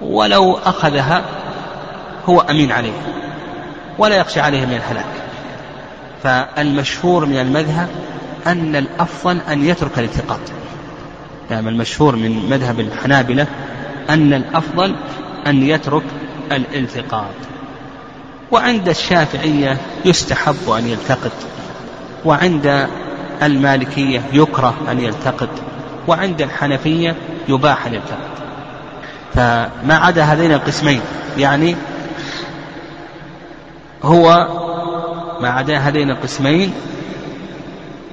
ولو 0.00 0.54
أخذها 0.54 1.24
هو 2.26 2.40
أمين 2.40 2.72
عليها. 2.72 3.02
ولا 3.98 4.16
يخشى 4.16 4.40
عليها 4.40 4.66
من 4.66 4.74
الهلاك. 4.74 5.04
فالمشهور 6.22 7.26
من 7.26 7.40
المذهب 7.40 7.88
أن 8.46 8.76
الأفضل 8.76 9.40
أن 9.48 9.64
يترك 9.64 9.98
الالتقاط. 9.98 10.40
يعني 11.50 11.68
المشهور 11.68 12.16
من 12.16 12.50
مذهب 12.50 12.80
الحنابلة 12.80 13.46
أن 14.10 14.32
الأفضل 14.32 14.96
أن 15.46 15.62
يترك 15.62 16.02
الالتقاط. 16.52 17.55
وعند 18.50 18.88
الشافعية 18.88 19.78
يستحب 20.04 20.70
أن 20.70 20.88
يلتقط 20.88 21.32
وعند 22.24 22.88
المالكية 23.42 24.22
يكره 24.32 24.74
أن 24.90 25.00
يلتقط 25.00 25.48
وعند 26.08 26.42
الحنفية 26.42 27.14
يباح 27.48 27.86
أن 27.86 27.94
يلتقط. 27.94 28.36
فما 29.34 29.94
عدا 29.94 30.24
هذين 30.24 30.52
القسمين 30.52 31.00
يعني 31.38 31.76
هو 34.02 34.48
ما 35.40 35.48
عدا 35.48 35.78
هذين 35.78 36.10
القسمين 36.10 36.74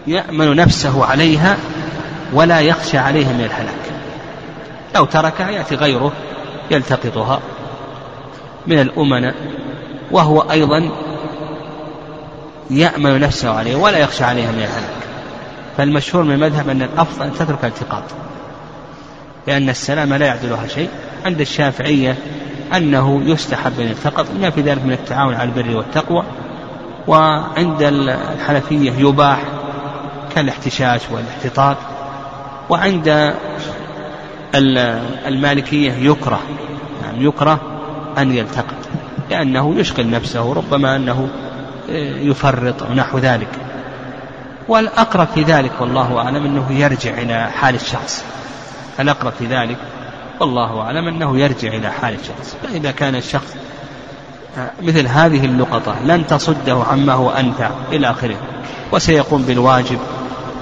يأمن 0.07 0.55
نفسه 0.55 1.05
عليها 1.05 1.57
ولا 2.33 2.59
يخشى 2.59 2.97
عليها 2.97 3.33
من 3.33 3.41
الهلاك. 3.41 3.73
لو 4.95 5.05
تركها 5.05 5.49
يأتي 5.49 5.75
غيره 5.75 6.11
يلتقطها. 6.71 7.39
من 8.67 8.79
الأمناء 8.79 9.35
وهو 10.13 10.41
أيضا 10.41 10.89
يأمن 12.69 13.19
نفسه 13.19 13.57
عليه 13.57 13.75
ولا 13.75 13.97
يخشى 13.97 14.23
عليها 14.23 14.51
من 14.51 14.57
الهلاك. 14.57 15.03
فالمشهور 15.77 16.23
من 16.23 16.33
المذهب 16.33 16.69
أن 16.69 16.81
الأفضل 16.81 17.25
أن 17.25 17.33
تترك 17.33 17.63
الالتقاط 17.63 18.03
لأن 19.47 19.69
السلام 19.69 20.13
لا 20.13 20.25
يعدلها 20.25 20.67
شيء. 20.67 20.89
عند 21.25 21.41
الشافعية 21.41 22.17
أنه 22.75 23.21
يستحب 23.25 23.79
أن 23.79 23.87
يلتقط 23.87 24.25
ما 24.41 24.49
في 24.49 24.61
ذلك 24.61 24.85
من 24.85 24.91
التعاون 24.91 25.33
على 25.33 25.49
البر 25.49 25.77
والتقوى. 25.77 26.23
وعند 27.07 27.81
الحنفية 27.81 28.91
يباح 28.91 29.39
كالاحتشاش 30.35 31.01
والاحتطاط. 31.11 31.77
وعند 32.69 33.33
المالكية 35.27 35.91
يكره 35.91 36.39
يعني 37.03 37.25
يكره 37.25 37.59
أن 38.17 38.31
يلتقط. 38.31 38.82
لأنه 39.29 39.75
يشغل 39.75 40.09
نفسه 40.09 40.53
ربما 40.53 40.95
أنه 40.95 41.29
آه، 41.89 42.17
يفرط 42.17 42.83
أو 42.83 42.93
نحو 42.93 43.17
ذلك. 43.17 43.47
والأقرب 44.67 45.27
في 45.35 45.43
ذلك 45.43 45.71
والله 45.79 46.17
أعلم 46.17 46.45
أنه 46.45 46.71
يرجع 46.71 47.11
إلى 47.11 47.51
حال 47.51 47.75
الشخص. 47.75 48.23
الأقرب 48.99 49.33
في 49.39 49.45
ذلك 49.45 49.77
والله 50.39 50.81
أعلم 50.81 51.07
أنه 51.07 51.37
يرجع 51.37 51.67
إلى 51.67 51.91
حال 51.91 52.13
الشخص. 52.13 52.57
فإذا 52.63 52.91
كان 52.91 53.15
الشخص 53.15 53.55
آه، 54.57 54.71
مثل 54.81 55.07
هذه 55.07 55.45
اللقطة 55.45 55.95
لن 56.05 56.27
تصده 56.27 56.83
عما 56.91 57.13
هو 57.13 57.29
أنفع 57.29 57.69
إلى 57.91 58.11
آخره 58.11 58.35
وسيقوم 58.91 59.41
بالواجب 59.41 59.99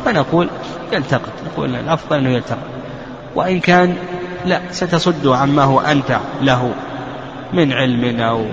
فنقول 0.06 0.50
يلتقط. 0.92 1.32
نقول 1.46 1.76
الأفضل 1.76 2.18
أنه 2.18 2.30
يلتقط. 2.30 2.68
وإن 3.36 3.60
كان 3.60 3.96
لا 4.46 4.62
ستصد 4.72 5.28
عما 5.28 5.64
هو 5.64 5.80
أنفع 5.80 6.20
له. 6.42 6.74
من 7.54 7.74
علم 7.74 8.20
أو 8.20 8.46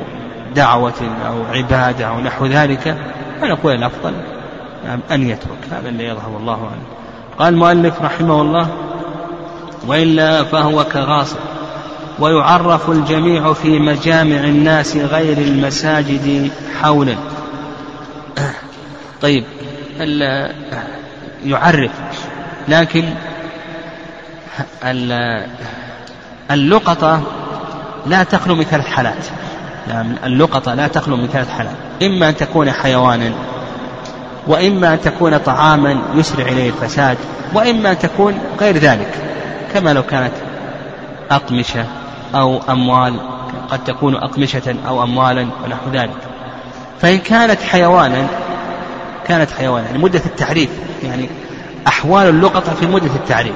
دعوة 0.54 1.16
أو 1.26 1.44
عبادة 1.52 2.08
أو 2.08 2.20
نحو 2.20 2.46
ذلك 2.46 2.96
فنقول 3.40 3.74
الأفضل 3.74 4.12
أن 5.10 5.28
يترك. 5.28 5.58
هذا 5.72 5.88
اللي 5.88 6.04
يظهر 6.04 6.36
الله 6.36 6.66
عنه 6.66 6.82
قال 7.38 7.54
المؤلف 7.54 8.02
رحمه 8.02 8.42
الله 8.42 8.68
وإلا 9.86 10.44
فهو 10.44 10.84
كغاصب 10.84 11.38
ويعرف 12.18 12.90
الجميع 12.90 13.52
في 13.52 13.78
مجامع 13.78 14.36
الناس 14.36 14.96
غير 14.96 15.38
المساجد 15.38 16.50
حولا. 16.82 17.16
طيب 19.22 19.44
يعرف 21.44 21.90
لكن 22.68 23.04
اللقطة 26.50 27.22
لا 28.08 28.22
تخلو 28.22 28.54
من 28.54 28.64
ثلاث 28.64 28.86
حالات. 28.86 29.26
اللقطة 30.24 30.74
لا 30.74 30.88
تخلو 30.88 31.16
من 31.16 31.28
ثلاث 31.28 31.50
حالات. 31.50 31.74
إما 32.02 32.28
أن 32.28 32.36
تكون 32.36 32.70
حيوانا 32.70 33.32
وإما 34.46 34.94
أن 34.94 35.00
تكون 35.00 35.38
طعاما 35.38 36.02
يسرع 36.14 36.46
إليه 36.46 36.68
الفساد 36.68 37.18
وإما 37.54 37.90
أن 37.90 37.98
تكون 37.98 38.38
غير 38.60 38.78
ذلك. 38.78 39.14
كما 39.74 39.92
لو 39.92 40.02
كانت 40.02 40.32
أقمشة 41.30 41.84
أو 42.34 42.60
أموال 42.68 43.20
قد 43.70 43.84
تكون 43.84 44.14
أقمشة 44.14 44.74
أو 44.88 45.02
أموالا 45.02 45.48
ونحو 45.64 45.90
ذلك. 45.92 46.18
فإن 47.00 47.18
كانت 47.18 47.62
حيوانا 47.62 48.26
كانت 49.26 49.50
حيوانا 49.58 49.86
يعني 49.86 49.98
مدة 49.98 50.22
التعريف 50.26 50.70
يعني 51.02 51.28
أحوال 51.86 52.28
اللقطة 52.28 52.74
في 52.74 52.86
مدة 52.86 53.14
التعريف. 53.14 53.54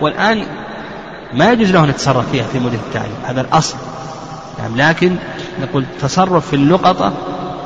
والآن 0.00 0.46
ما 1.34 1.52
يجوز 1.52 1.70
له 1.70 1.84
أن 1.84 1.88
يتصرف 1.88 2.30
فيها 2.30 2.44
في 2.44 2.58
مدة 2.58 2.78
التعريف 2.88 3.14
هذا 3.26 3.40
الأصل. 3.40 3.76
يعني 4.58 4.76
لكن 4.76 5.16
نقول 5.62 5.84
تصرف 6.00 6.46
في 6.46 6.56
اللقطة 6.56 7.12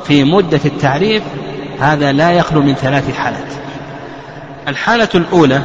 في 0.03 0.23
مدة 0.23 0.59
التعريف 0.65 1.23
هذا 1.79 2.11
لا 2.11 2.31
يخلو 2.31 2.61
من 2.61 2.75
ثلاث 2.75 3.17
حالات. 3.17 3.53
الحالة 4.67 5.09
الأولى 5.15 5.61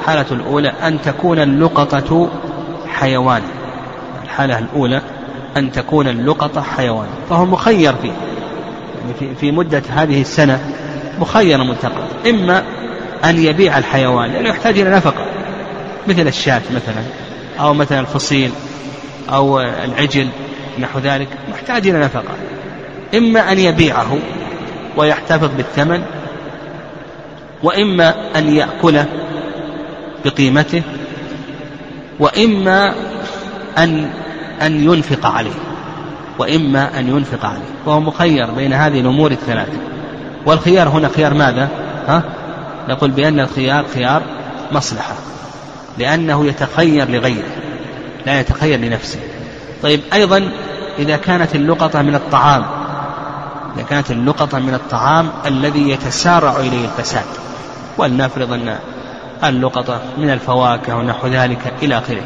الحالة 0.00 0.26
الأولى 0.30 0.68
أن 0.68 1.02
تكون 1.02 1.38
اللقطة 1.38 2.28
حيوان. 2.86 3.42
الحالة 4.24 4.58
الأولى 4.58 5.02
أن 5.56 5.72
تكون 5.72 6.08
اللقطة 6.08 6.62
حيوان. 6.62 7.08
فهو 7.30 7.46
مخير 7.46 7.94
فيه. 8.02 8.12
يعني 9.00 9.14
في, 9.18 9.34
في 9.34 9.50
مدة 9.50 9.82
هذه 9.88 10.20
السنة 10.20 10.60
مخير 11.20 11.64
منتقل. 11.64 12.28
إما 12.28 12.62
أن 13.24 13.38
يبيع 13.38 13.78
الحيوان 13.78 14.30
لأنه 14.30 14.48
يحتاج 14.48 14.78
إلى 14.78 14.90
نفقة. 14.90 15.33
مثل 16.08 16.28
الشاة 16.28 16.62
مثلا 16.70 17.04
أو 17.60 17.74
مثلا 17.74 18.00
الفصيل 18.00 18.50
أو 19.32 19.60
العجل 19.60 20.28
نحو 20.78 20.98
ذلك 20.98 21.28
محتاج 21.52 21.88
إلى 21.88 21.98
نفقة 21.98 22.34
إما 23.14 23.52
أن 23.52 23.58
يبيعه 23.58 24.18
ويحتفظ 24.96 25.50
بالثمن 25.56 26.02
وإما 27.62 28.14
أن 28.38 28.56
يأكله 28.56 29.06
بقيمته 30.24 30.82
وإما 32.20 32.94
أن 33.78 34.10
أن 34.62 34.84
ينفق 34.84 35.26
عليه 35.26 35.54
وإما 36.38 36.98
أن 36.98 37.08
ينفق 37.08 37.44
عليه 37.44 37.74
وهو 37.86 38.00
مخير 38.00 38.50
بين 38.50 38.72
هذه 38.72 39.00
الأمور 39.00 39.30
الثلاثة 39.30 39.78
والخيار 40.46 40.88
هنا 40.88 41.08
خيار 41.08 41.34
ماذا؟ 41.34 41.68
ها؟ 42.08 42.22
نقول 42.88 43.10
بأن 43.10 43.40
الخيار 43.40 43.84
خيار 43.94 44.22
مصلحة 44.72 45.14
لأنه 45.98 46.46
يتخير 46.46 47.10
لغيره 47.10 47.48
لا 48.26 48.40
يتخير 48.40 48.78
لنفسه. 48.78 49.18
طيب 49.82 50.00
أيضا 50.12 50.50
إذا 50.98 51.16
كانت 51.16 51.54
اللقطة 51.54 52.02
من 52.02 52.14
الطعام 52.14 52.64
إذا 53.76 53.84
كانت 53.90 54.10
اللقطة 54.10 54.58
من 54.58 54.74
الطعام 54.74 55.28
الذي 55.46 55.90
يتسارع 55.90 56.56
إليه 56.56 56.84
الفساد 56.84 57.24
ولنفرض 57.98 58.52
أن 58.52 58.78
اللقطة 59.44 60.00
من 60.18 60.30
الفواكه 60.30 60.96
ونحو 60.96 61.26
ذلك 61.26 61.72
إلى 61.82 61.98
آخره. 61.98 62.22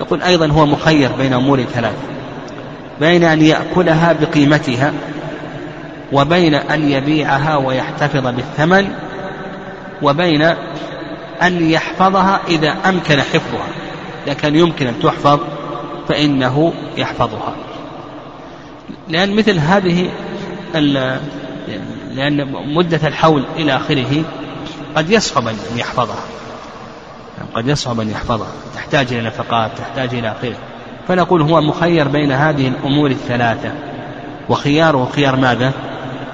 يقول 0.00 0.22
أيضا 0.22 0.46
هو 0.46 0.66
مخير 0.66 1.12
بين 1.12 1.32
أمور 1.32 1.62
ثلاث 1.62 1.94
بين 3.00 3.24
أن 3.24 3.42
يأكلها 3.42 4.12
بقيمتها 4.12 4.92
وبين 6.12 6.54
أن 6.54 6.90
يبيعها 6.90 7.56
ويحتفظ 7.56 8.26
بالثمن 8.26 8.88
وبين 10.02 10.54
أن 11.42 11.70
يحفظها 11.70 12.40
إذا 12.48 12.76
أمكن 12.86 13.20
حفظها 13.20 13.66
إذا 14.26 14.34
كان 14.34 14.56
يمكن 14.56 14.86
أن 14.86 15.00
تحفظ 15.02 15.40
فإنه 16.08 16.72
يحفظها. 16.96 17.54
لأن 19.08 19.36
مثل 19.36 19.58
هذه 19.58 20.10
لأن 22.14 22.52
مدة 22.74 23.08
الحول 23.08 23.44
إلى 23.56 23.76
آخره 23.76 24.22
قد 24.96 25.10
يصعب 25.10 25.48
أن 25.48 25.56
يحفظها. 25.76 26.24
قد 27.54 27.68
يصعب 27.68 28.00
أن 28.00 28.10
يحفظها. 28.10 28.52
تحتاج 28.74 29.12
إلى 29.12 29.22
نفقات 29.22 29.70
تحتاج 29.78 30.14
إلى 30.14 30.30
آخره. 30.30 30.56
فنقول 31.08 31.42
هو 31.42 31.60
مخير 31.60 32.08
بين 32.08 32.32
هذه 32.32 32.68
الأمور 32.68 33.10
الثلاثة. 33.10 33.72
وخياره 34.48 35.10
خيار 35.14 35.36
ماذا؟ 35.36 35.72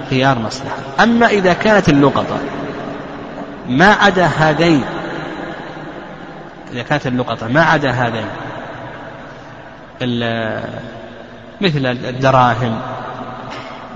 خيار 0.09 0.39
مصلحة. 0.39 0.77
أما 1.03 1.27
إذا 1.27 1.53
كانت 1.53 1.89
اللقطة 1.89 2.37
ما 3.69 3.91
عدا 3.91 4.25
هذين 4.25 4.83
كانت 6.89 7.07
اللقطة 7.07 7.47
ما 7.47 7.61
عدا 7.61 7.91
هذين. 7.91 8.27
مثل 11.61 11.85
الدراهم 11.85 12.79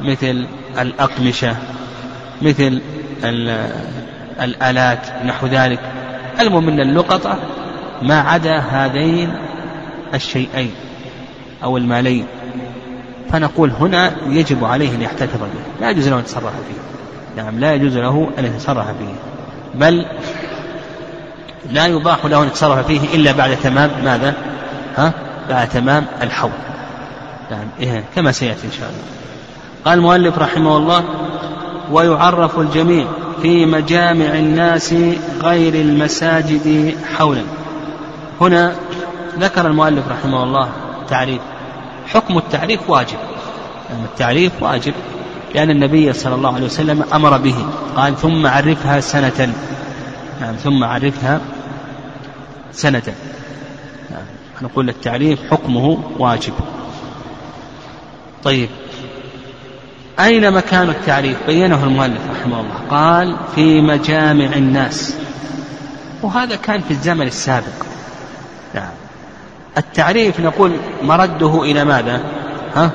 مثل 0.01 0.47
الأقمشة 0.79 1.55
مثل 2.41 2.81
الآلات 4.41 4.99
نحو 5.25 5.47
ذلك. 5.47 5.79
المهم 6.39 6.65
من 6.65 6.79
اللقطة 6.79 7.37
ما 8.01 8.21
عدا 8.21 8.57
هذين 8.57 9.33
الشيئين 10.13 10.71
أو 11.63 11.77
المالين. 11.77 12.25
فنقول 13.31 13.71
هنا 13.71 14.11
يجب 14.27 14.65
عليه 14.65 14.95
أن 14.95 15.01
يحتفظ 15.01 15.39
به. 15.39 15.81
لا 15.81 15.89
يجوز 15.89 16.07
له 16.07 16.15
أن 16.15 16.19
يتصرف 16.19 16.53
فيه. 16.53 16.81
نعم 17.43 17.59
لا 17.59 17.73
يجوز 17.73 17.97
له 17.97 18.31
أن 18.39 18.45
يتصرف 18.45 18.87
فيه. 18.87 19.15
بل 19.75 20.05
لا 21.69 21.87
يباح 21.87 22.25
له 22.25 22.43
أن 22.43 22.47
يتصرف 22.47 22.87
فيه 22.87 23.15
إلا 23.15 23.31
بعد 23.31 23.57
تمام 23.63 23.89
ماذا؟ 24.03 24.33
ها؟ 24.97 25.13
بعد 25.49 25.69
تمام 25.69 26.05
الحول 26.21 26.51
نعم 27.51 27.67
إيه 27.79 28.03
كما 28.15 28.31
سيأتي 28.31 28.67
إن 28.67 28.71
شاء 28.71 28.89
الله. 28.89 29.01
قال 29.85 29.97
المؤلف 29.97 30.39
رحمه 30.39 30.77
الله 30.77 31.03
ويعرف 31.91 32.59
الجميع 32.59 33.05
في 33.41 33.65
مجامع 33.65 34.25
الناس 34.25 34.95
غير 35.41 35.73
المساجد 35.73 36.95
حولا. 37.17 37.43
هنا 38.41 38.75
ذكر 39.39 39.67
المؤلف 39.67 40.03
رحمه 40.09 40.43
الله 40.43 40.69
تعريف. 41.09 41.41
حكم 42.07 42.37
التعريف 42.37 42.89
واجب. 42.89 43.17
يعني 43.89 44.03
التعريف 44.03 44.51
واجب 44.61 44.93
لأن 45.55 45.69
النبي 45.69 46.13
صلى 46.13 46.35
الله 46.35 46.55
عليه 46.55 46.65
وسلم 46.65 47.03
أمر 47.13 47.37
به. 47.37 47.55
قال 47.95 48.17
ثم 48.17 48.47
عرفها 48.47 48.99
سنة. 48.99 49.53
نعم 50.41 50.55
ثم 50.55 50.83
عرفها 50.83 51.41
سنة 52.71 53.13
نعم 54.11 54.25
نقول 54.61 54.89
التعريف 54.89 55.39
حكمه 55.51 55.97
واجب. 56.19 56.53
طيب 58.43 58.69
أين 60.19 60.51
مكان 60.51 60.89
التعريف؟ 60.89 61.37
بينه 61.47 61.83
المؤلف 61.83 62.21
رحمه 62.31 62.59
الله. 62.59 62.73
قال 62.89 63.35
في 63.55 63.81
مجامع 63.81 64.45
الناس. 64.45 65.15
وهذا 66.21 66.55
كان 66.55 66.81
في 66.81 66.91
الزمن 66.91 67.27
السابق. 67.27 67.85
نعم 68.75 68.91
التعريف 69.77 70.39
نقول 70.39 70.71
مرده 71.03 71.63
إلى 71.63 71.83
ماذا؟ 71.83 72.21
ها؟ 72.75 72.91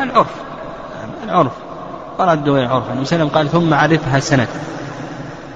العرف. 0.00 0.30
العرف. 1.24 1.52
مرده 2.18 2.52
إلى 2.52 2.64
العرف. 2.64 3.12
النبي 3.12 3.30
قال 3.34 3.48
ثم 3.48 3.74
عرفها 3.74 4.20
سنة. 4.20 4.48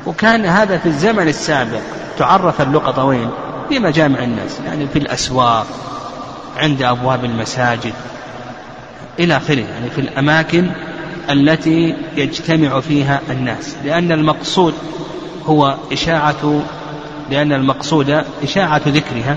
وكان 0.06 0.46
هذا 0.46 0.78
في 0.78 0.86
الزمن 0.86 1.28
السابق. 1.28 1.80
تعرف 2.18 2.60
اللقطة 2.60 3.04
وين 3.04 3.30
في 3.68 3.78
مجامع 3.78 4.18
الناس 4.18 4.60
يعني 4.66 4.86
في 4.88 4.98
الأسواق 4.98 5.66
عند 6.56 6.82
أبواب 6.82 7.24
المساجد 7.24 7.92
إلى 9.18 9.36
آخره 9.36 9.60
يعني 9.60 9.90
في 9.90 10.00
الأماكن 10.00 10.70
التي 11.30 11.96
يجتمع 12.16 12.80
فيها 12.80 13.20
الناس. 13.30 13.76
لأن 13.84 14.12
المقصود 14.12 14.74
هو 15.46 15.76
إشاعة 15.92 16.62
لأن 17.30 17.52
المقصود 17.52 18.24
إشاعة 18.42 18.82
ذكرها 18.86 19.36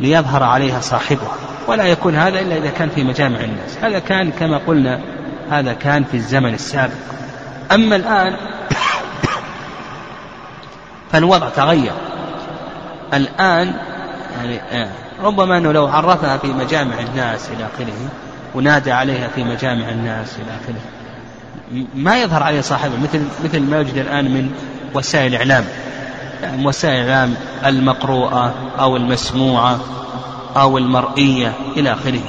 ليظهر 0.00 0.42
عليها 0.42 0.80
صاحبها. 0.80 1.34
ولا 1.68 1.84
يكون 1.84 2.14
هذا 2.14 2.40
إلا 2.40 2.56
إذا 2.56 2.70
كان 2.70 2.88
في 2.88 3.04
مجامع 3.04 3.40
الناس. 3.40 3.78
هذا 3.82 3.98
كان 3.98 4.30
كما 4.30 4.58
قلنا 4.66 5.00
هذا 5.50 5.72
كان 5.72 6.04
في 6.04 6.16
الزمن 6.16 6.54
السابق. 6.54 6.92
أما 7.72 7.96
الآن 7.96 8.36
فالوضع 11.12 11.48
تغير. 11.48 11.92
الآن 13.14 13.74
يعني 14.36 14.60
آه، 14.72 14.88
ربما 15.22 15.58
أنه 15.58 15.72
لو 15.72 15.86
عرفها 15.86 16.36
في 16.36 16.46
مجامع 16.46 17.00
الناس 17.00 17.48
إلى 17.48 17.66
آخره 17.74 18.08
ونادى 18.54 18.92
عليها 18.92 19.28
في 19.28 19.44
مجامع 19.44 19.88
الناس 19.88 20.36
إلى 20.36 20.50
آخره 20.62 20.80
ما 21.94 22.22
يظهر 22.22 22.42
عليه 22.42 22.60
صاحبه 22.60 22.94
مثل 23.02 23.22
مثل 23.44 23.60
ما 23.60 23.76
يوجد 23.76 23.96
الآن 23.96 24.24
من 24.24 24.50
وسائل 24.94 25.34
الإعلام 25.34 25.64
يعني 26.42 26.66
وسائل 26.66 27.04
الإعلام 27.04 27.34
المقروءة 27.66 28.54
أو 28.78 28.96
المسموعة 28.96 29.80
أو 30.56 30.78
المرئية 30.78 31.52
إلى 31.76 31.92
آخره. 31.92 32.20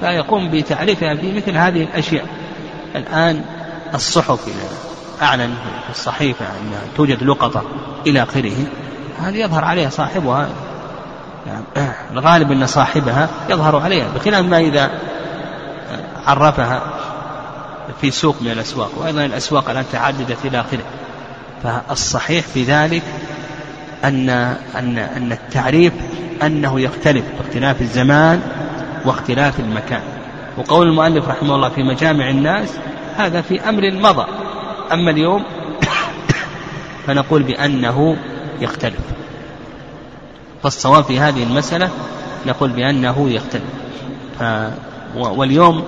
فيقوم 0.00 0.50
بتعريفها 0.50 1.14
في 1.14 1.32
مثل 1.32 1.56
هذه 1.56 1.82
الأشياء. 1.82 2.26
الآن 2.96 3.44
الصحف 3.94 4.48
أعلن 5.22 5.54
في 5.86 5.90
الصحيفة 5.90 6.44
أنها 6.44 6.80
توجد 6.96 7.22
لقطة 7.22 7.62
إلى 8.06 8.22
آخره. 8.22 8.66
هذه 9.20 9.36
يظهر 9.36 9.64
عليها 9.64 9.90
صاحبها. 9.90 10.48
يعني 11.46 11.64
الغالب 12.12 12.52
أن 12.52 12.66
صاحبها 12.66 13.28
يظهر 13.48 13.76
عليها 13.76 14.06
بخلاف 14.14 14.44
ما 14.44 14.60
إذا 14.60 14.90
عرفها 16.26 16.82
في 18.00 18.10
سوق 18.10 18.36
من 18.40 18.50
الأسواق 18.50 18.90
وأيضا 18.96 19.24
الأسواق 19.24 19.70
الآن 19.70 19.84
تعددت 19.92 20.38
إلى 20.44 20.60
آخره. 20.60 20.84
فالصحيح 21.62 22.46
في 22.46 22.64
ذلك 22.64 23.02
أن 24.04 24.28
أن 24.78 24.98
أن 24.98 25.32
التعريف 25.32 25.92
أنه 26.42 26.80
يختلف 26.80 27.24
باختلاف 27.38 27.80
الزمان 27.80 28.42
واختلاف 29.04 29.60
المكان. 29.60 30.02
وقول 30.58 30.86
المؤلف 30.86 31.28
رحمه 31.28 31.54
الله 31.54 31.68
في 31.68 31.82
مجامع 31.82 32.30
الناس 32.30 32.68
هذا 33.16 33.40
في 33.40 33.68
أمر 33.68 33.90
مضى. 33.90 34.41
أما 34.92 35.10
اليوم 35.10 35.44
فنقول 37.06 37.42
بأنه 37.42 38.16
يختلف. 38.60 39.00
فالصواب 40.62 41.04
في 41.04 41.20
هذه 41.20 41.42
المسألة 41.42 41.90
نقول 42.46 42.70
بأنه 42.70 43.30
يختلف. 43.30 43.62
ف 44.38 44.42
واليوم 45.14 45.84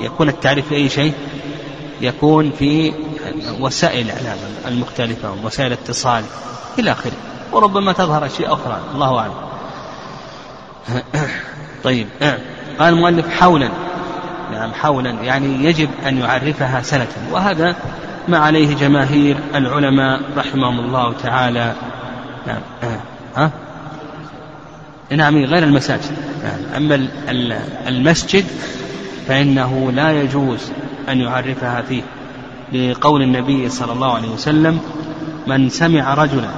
يكون 0.00 0.28
التعريف 0.28 0.68
في 0.68 0.74
أي 0.74 0.88
شيء؟ 0.88 1.14
يكون 2.00 2.50
في 2.58 2.92
وسائل 3.60 4.06
الإعلام 4.06 4.38
المختلفة 4.68 5.32
ووسائل 5.32 5.72
الاتصال 5.72 6.24
إلى 6.78 6.92
آخره 6.92 7.12
وربما 7.52 7.92
تظهر 7.92 8.26
أشياء 8.26 8.54
أخرى. 8.54 8.80
الله 8.94 9.18
أعلم. 9.18 9.34
طيب 11.84 12.06
قال 12.78 12.94
المؤلف 12.94 13.28
حولا. 13.28 13.70
نعم 14.52 14.72
حولا. 14.72 15.10
يعني 15.10 15.64
يجب 15.64 15.90
أن 16.06 16.18
يعرفها 16.18 16.82
سنة. 16.82 17.08
وهذا 17.32 17.76
ما 18.28 18.38
عليه 18.38 18.76
جماهير 18.76 19.36
العلماء 19.54 20.20
رحمهم 20.36 20.80
الله 20.80 21.12
تعالى. 21.12 21.74
نعم 22.46 22.60
ها 23.36 23.50
نعم 25.10 25.36
غير 25.36 25.62
المساجد. 25.62 26.16
نعم 26.44 26.76
أما 26.76 27.08
المسجد 27.88 28.44
فإنه 29.28 29.92
لا 29.92 30.22
يجوز 30.22 30.70
أن 31.08 31.20
يعرفها 31.20 31.82
فيه. 31.82 32.02
لقول 32.72 33.22
النبي 33.22 33.68
صلى 33.68 33.92
الله 33.92 34.14
عليه 34.14 34.28
وسلم 34.28 34.80
من 35.46 35.68
سمع 35.68 36.14
رجلا 36.14 36.50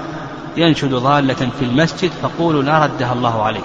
ينشد 0.56 0.94
ضالة 0.94 1.50
في 1.58 1.62
المسجد 1.62 2.10
فقولوا 2.22 2.62
لا 2.62 2.84
ردها 2.84 3.12
الله 3.12 3.42
عليك. 3.42 3.64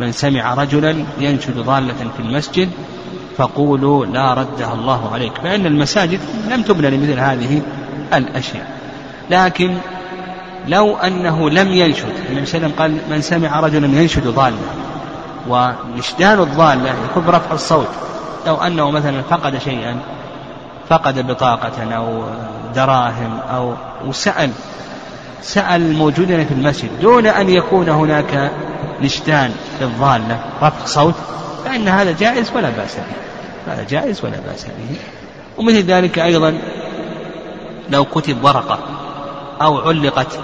من 0.00 0.12
سمع 0.12 0.54
رجلا 0.54 1.04
ينشد 1.20 1.58
ضالة 1.58 2.10
في 2.16 2.20
المسجد 2.20 2.70
فقولوا 3.36 4.06
لا 4.06 4.34
ردها 4.34 4.74
الله 4.74 5.10
عليك 5.14 5.32
فإن 5.42 5.66
المساجد 5.66 6.20
لم 6.50 6.62
تبنى 6.62 6.90
لمثل 6.90 7.18
هذه 7.18 7.62
الأشياء. 8.14 8.66
لكن 9.30 9.76
لو 10.68 10.96
أنه 10.96 11.50
لم 11.50 11.68
ينشد 11.68 12.14
النبي 12.28 12.46
صلى 12.46 12.56
الله 12.56 12.72
عليه 12.72 12.72
وسلم 12.72 12.72
قال 12.78 12.98
من 13.10 13.20
سمع 13.22 13.60
رجلا 13.60 14.00
ينشد 14.00 14.26
ضالة 14.26 14.58
ونشدان 15.48 16.40
الضالة 16.40 16.94
يكون 17.10 17.24
برفع 17.26 17.54
الصوت 17.54 17.88
لو 18.46 18.56
أنه 18.56 18.90
مثلا 18.90 19.22
فقد 19.22 19.58
شيئا 19.58 20.00
فقد 20.88 21.26
بطاقة 21.26 21.94
أو 21.96 22.24
دراهم 22.74 23.38
أو 23.54 23.74
وسأل 24.06 24.50
سأل 25.42 25.82
الموجودين 25.82 26.44
في 26.44 26.54
المسجد 26.54 27.00
دون 27.00 27.26
أن 27.26 27.48
يكون 27.48 27.88
هناك 27.88 28.50
نشدان 29.02 29.52
للضالة 29.80 30.40
رفع 30.62 30.84
صوت 30.86 31.14
فإن 31.64 31.88
هذا 31.88 32.12
جائز 32.20 32.50
ولا 32.54 32.70
بأس 32.70 32.96
به. 32.96 33.72
هذا 33.72 33.84
جائز 33.84 34.24
ولا 34.24 34.36
بأس 34.46 34.64
به. 34.64 34.96
ومثل 35.58 35.82
ذلك 35.82 36.18
أيضا 36.18 36.58
لو 37.90 38.04
كتب 38.04 38.44
ورقة 38.44 38.78
أو 39.62 39.88
علقت 39.88 40.38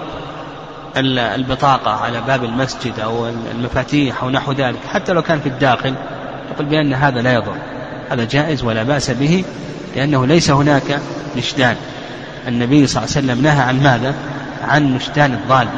البطاقة 0.97 1.91
على 1.91 2.21
باب 2.21 2.45
المسجد 2.45 3.01
أو 3.01 3.29
المفاتيح 3.29 4.23
أو 4.23 4.31
نحو 4.31 4.53
ذلك 4.53 4.79
حتى 4.93 5.13
لو 5.13 5.23
كان 5.23 5.41
في 5.41 5.49
الداخل 5.49 5.95
يقول 6.53 6.67
بأن 6.67 6.95
هذا 6.95 7.23
لا 7.23 7.35
يضر. 7.35 7.57
هذا 8.11 8.25
جائز 8.25 8.65
ولا 8.65 8.83
بأس 8.83 9.11
به 9.11 9.45
لأنه 9.97 10.27
ليس 10.27 10.51
هناك 10.51 11.01
نشدان. 11.37 11.77
النبي 12.49 12.87
صلى 12.87 13.05
الله 13.05 13.17
عليه 13.17 13.27
وسلم 13.27 13.43
نهى 13.43 13.63
عن 13.63 13.83
ماذا؟ 13.83 14.15
عن 14.63 14.95
نشدان 14.95 15.33
الضال 15.33 15.69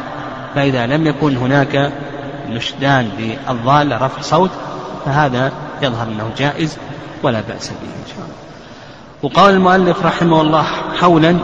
فإذا 0.54 0.86
لم 0.86 1.06
يكن 1.06 1.36
هناك 1.36 1.92
نشدان 2.50 3.08
للضال 3.18 4.02
رفع 4.02 4.22
صوت 4.22 4.50
فهذا 5.04 5.52
يظهر 5.82 6.08
أنه 6.08 6.30
جائز 6.38 6.76
ولا 7.22 7.40
بأس 7.40 7.68
به 7.68 7.74
إن 7.74 8.06
شاء 8.08 8.24
الله. 8.24 8.34
وقال 9.22 9.54
المؤلف 9.54 10.06
رحمه 10.06 10.40
الله 10.40 10.64
حولا 11.00 11.36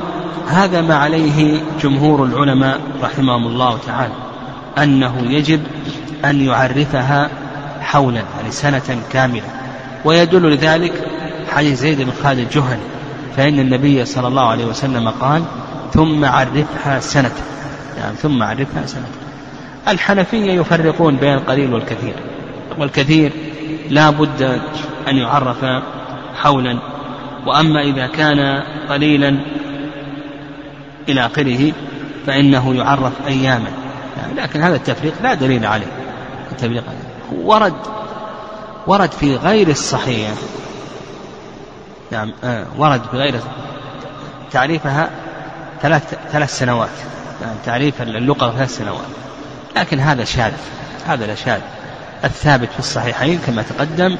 هذا 0.49 0.81
ما 0.81 0.95
عليه 0.95 1.61
جمهور 1.83 2.25
العلماء 2.25 2.81
رحمهم 3.03 3.47
الله 3.47 3.79
تعالى 3.87 4.15
أنه 4.79 5.33
يجب 5.33 5.61
أن 6.25 6.41
يعرفها 6.41 7.31
حولا 7.81 8.23
يعني 8.37 8.51
سنة 8.51 9.01
كاملة. 9.13 9.49
ويدل 10.05 10.51
لذلك 10.51 10.93
حديث 11.51 11.81
زيد 11.81 12.03
بن 12.03 12.13
خالد 12.23 12.39
الجهني 12.39 12.83
فإن 13.37 13.59
النبي 13.59 14.05
صلى 14.05 14.29
الله 14.29 14.47
عليه 14.47 14.65
وسلم 14.65 15.09
قال 15.09 15.43
ثم 15.93 16.25
عرفها 16.25 17.01
سنة. 17.01 17.35
يعني 17.99 18.17
ثم 18.17 18.43
عرفها 18.43 18.87
سنة. 18.87 19.07
الحنفية 19.89 20.53
يفرقون 20.53 21.17
بين 21.17 21.35
القليل 21.35 21.75
والكثير 21.75 22.15
والكثير 22.79 23.33
لا 23.91 24.11
بد 24.11 24.61
أن 25.09 25.17
يعرف 25.17 25.65
حولا 26.35 26.79
وأما 27.47 27.83
إذا 27.83 28.07
كان 28.07 28.63
قليلا 28.89 29.37
إلى 31.09 31.27
آخره 31.27 31.73
فإنه 32.27 32.75
يعرف 32.75 33.13
أياما. 33.27 33.69
يعني 34.17 34.35
لكن 34.35 34.63
هذا 34.63 34.77
التفريق 34.77 35.15
لا 35.23 35.35
دليل 35.35 35.67
عليه 35.67 35.87
التفريق 36.53 36.85
ورد 37.33 37.75
ورد 38.87 39.13
في 39.13 39.37
غير 39.37 39.69
الصحيح. 39.69 40.31
نعم 42.13 42.33
آه 42.45 42.67
ورد 42.79 43.03
في 43.11 43.17
غير 43.17 43.41
تعريفها 44.51 45.11
ثلاث 45.83 46.15
ثلاث 46.33 46.59
سنوات. 46.59 46.89
يعني 47.43 47.57
تعريف 47.67 48.03
اللقطة 48.03 48.53
ثلاث 48.57 48.77
سنوات. 48.77 49.07
لكن 49.77 50.01
هذا 50.01 50.25
شاذ 50.25 50.53
هذا 51.07 51.27
لا 51.27 51.35
شاذ. 51.35 51.61
الثابت 52.25 52.69
في 52.73 52.79
الصحيحين 52.79 53.39
كما 53.47 53.63
تقدم 53.63 54.17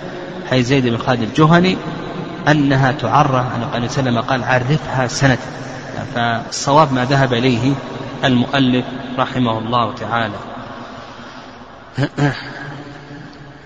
حي 0.51 0.63
زيد 0.63 0.87
بن 0.87 0.99
خالد 0.99 1.23
الجهني 1.23 1.77
أنها 2.49 2.93
تعرف 2.93 3.35
أن 3.35 3.63
النبي 3.75 3.89
صلى 3.89 4.09
الله 4.09 4.21
عليه 4.21 4.21
وسلم 4.21 4.21
قال 4.21 4.45
عرفها 4.45 5.07
سنة. 5.07 5.39
فالصواب 6.15 6.93
ما 6.93 7.05
ذهب 7.05 7.35
إليه 7.35 7.73
المؤلف 8.25 8.85
رحمه 9.19 9.59
الله 9.59 9.95
تعالى. 9.95 10.35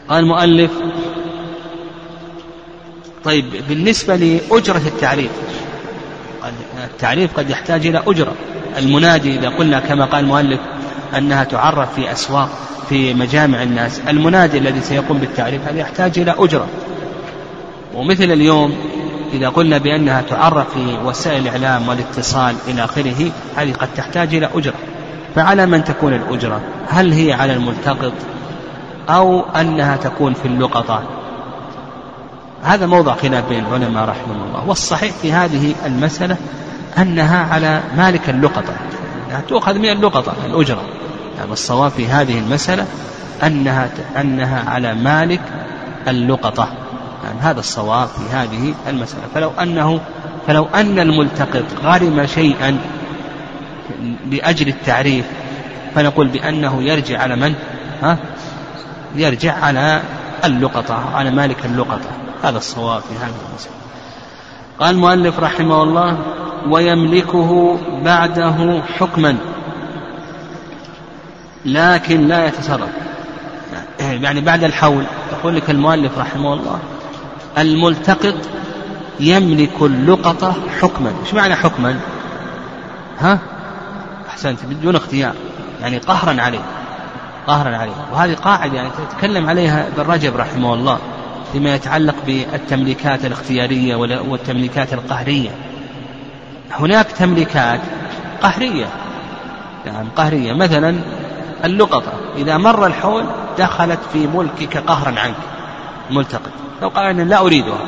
قال 0.08 0.24
المؤلف 0.24 0.70
طيب 3.24 3.44
بالنسبة 3.68 4.16
لأجرة 4.16 4.82
التعريف 4.86 5.30
التعريف 6.84 7.36
قد 7.36 7.50
يحتاج 7.50 7.86
إلى 7.86 8.02
أجرة. 8.06 8.34
المنادي 8.78 9.38
إذا 9.38 9.48
قلنا 9.48 9.80
كما 9.80 10.04
قال 10.04 10.24
المؤلف 10.24 10.60
أنها 11.18 11.44
تعرف 11.44 11.94
في 11.94 12.12
أسواق 12.12 12.48
في 12.88 13.14
مجامع 13.14 13.62
الناس. 13.62 14.00
المنادي 14.08 14.58
الذي 14.58 14.80
سيقوم 14.80 15.18
بالتعريف 15.18 15.68
هذا 15.68 15.78
يحتاج 15.78 16.18
إلى 16.18 16.34
أجرة. 16.38 16.66
ومثل 17.94 18.24
اليوم 18.24 18.76
إذا 19.32 19.48
قلنا 19.48 19.78
بأنها 19.78 20.22
تعرف 20.22 20.74
في 20.74 20.98
وسائل 21.04 21.42
الإعلام 21.42 21.88
والاتصال 21.88 22.54
إلى 22.68 22.84
آخره 22.84 23.30
هذه 23.56 23.72
قد 23.72 23.88
تحتاج 23.96 24.34
إلى 24.34 24.48
أجرة. 24.54 24.74
فعلى 25.34 25.66
من 25.66 25.84
تكون 25.84 26.14
الأجرة؟ 26.14 26.60
هل 26.88 27.12
هي 27.12 27.32
على 27.32 27.52
الملتقط 27.52 28.12
أو 29.08 29.40
أنها 29.40 29.96
تكون 29.96 30.34
في 30.34 30.48
اللقطة؟ 30.48 31.02
هذا 32.62 32.86
موضع 32.86 33.14
خلاف 33.14 33.48
بين 33.48 33.64
العلماء 33.64 34.04
رحمهم 34.04 34.42
الله. 34.48 34.68
والصحيح 34.68 35.12
في 35.12 35.32
هذه 35.32 35.74
المسألة 35.86 36.36
أنها 36.98 37.54
على 37.54 37.80
مالك 37.96 38.30
اللقطة. 38.30 38.74
يعني 39.30 39.44
تؤخذ 39.48 39.78
من 39.78 39.88
اللقطة 39.88 40.34
الأجرة. 40.46 40.82
يعني 41.42 41.52
الصواب 41.52 41.90
في 41.90 42.06
هذه 42.06 42.38
المسألة 42.38 42.86
أنها 43.42 43.90
أنها 44.20 44.70
على 44.70 44.94
مالك 44.94 45.40
اللقطة. 46.08 46.68
يعني 47.24 47.40
هذا 47.40 47.60
الصواب 47.60 48.08
في 48.08 48.36
هذه 48.36 48.74
المسألة. 48.88 49.22
فلو 49.34 49.50
أنه 49.50 50.00
فلو 50.46 50.66
أن 50.74 50.98
الملتقط 50.98 51.64
غرم 51.84 52.26
شيئا 52.26 52.78
لأجل 54.30 54.68
التعريف 54.68 55.24
فنقول 55.94 56.28
بأنه 56.28 56.82
يرجع 56.82 57.22
على 57.22 57.36
من؟ 57.36 57.54
ها؟ 58.02 58.18
يرجع 59.14 59.54
على 59.64 60.02
اللقطة 60.44 61.14
على 61.14 61.30
مالك 61.30 61.66
اللقطة. 61.66 62.10
هذا 62.42 62.58
الصواب 62.58 63.00
في 63.00 63.14
هذه 63.14 63.34
المسألة. 63.50 63.74
قال 64.80 64.94
المؤلف 64.94 65.40
رحمه 65.40 65.82
الله 65.82 66.18
ويملكه 66.70 67.78
بعده 68.04 68.82
حكما 68.98 69.36
لكن 71.64 72.28
لا 72.28 72.46
يتصرف. 72.46 72.88
يعني 74.00 74.40
بعد 74.40 74.64
الحول 74.64 75.04
يقول 75.32 75.56
لك 75.56 75.70
المؤلف 75.70 76.18
رحمه 76.18 76.54
الله 76.54 76.78
الملتقط 77.58 78.34
يملك 79.20 79.82
اللقطة 79.82 80.54
حكما. 80.80 81.12
إيش 81.24 81.34
معنى 81.34 81.54
حكما؟ 81.54 82.00
ها؟ 83.18 83.38
أحسنت 84.28 84.58
بدون 84.64 84.96
اختيار. 84.96 85.34
يعني 85.80 85.98
قهرا 85.98 86.42
عليه 86.42 86.62
قهرا 87.46 87.76
عليه. 87.76 87.92
وهذه 88.12 88.34
قاعدة 88.34 88.76
يعني 88.76 88.90
تتكلم 89.10 89.48
عليها 89.48 89.88
ابن 89.88 90.10
رجب 90.10 90.36
رحمه 90.36 90.74
الله 90.74 90.98
فيما 91.52 91.74
يتعلق 91.74 92.14
بالتمليكات 92.26 93.24
الاختيارية 93.24 93.96
والتمليكات 93.96 94.92
القهرية. 94.92 95.50
هناك 96.70 97.06
تمليكات 97.06 97.80
قهرية. 98.42 98.86
يعني 99.86 100.08
قهرية. 100.16 100.52
مثلا 100.52 100.96
اللقطة. 101.64 102.12
إذا 102.36 102.56
مر 102.56 102.86
الحول 102.86 103.24
دخلت 103.58 103.98
في 104.12 104.26
ملكك 104.26 104.76
قهرا 104.76 105.20
عنك. 105.20 105.34
ملتقط. 106.10 106.50
لو 106.82 106.88
قال 106.88 107.04
أنا 107.04 107.22
لا 107.22 107.38
أريدها. 107.38 107.78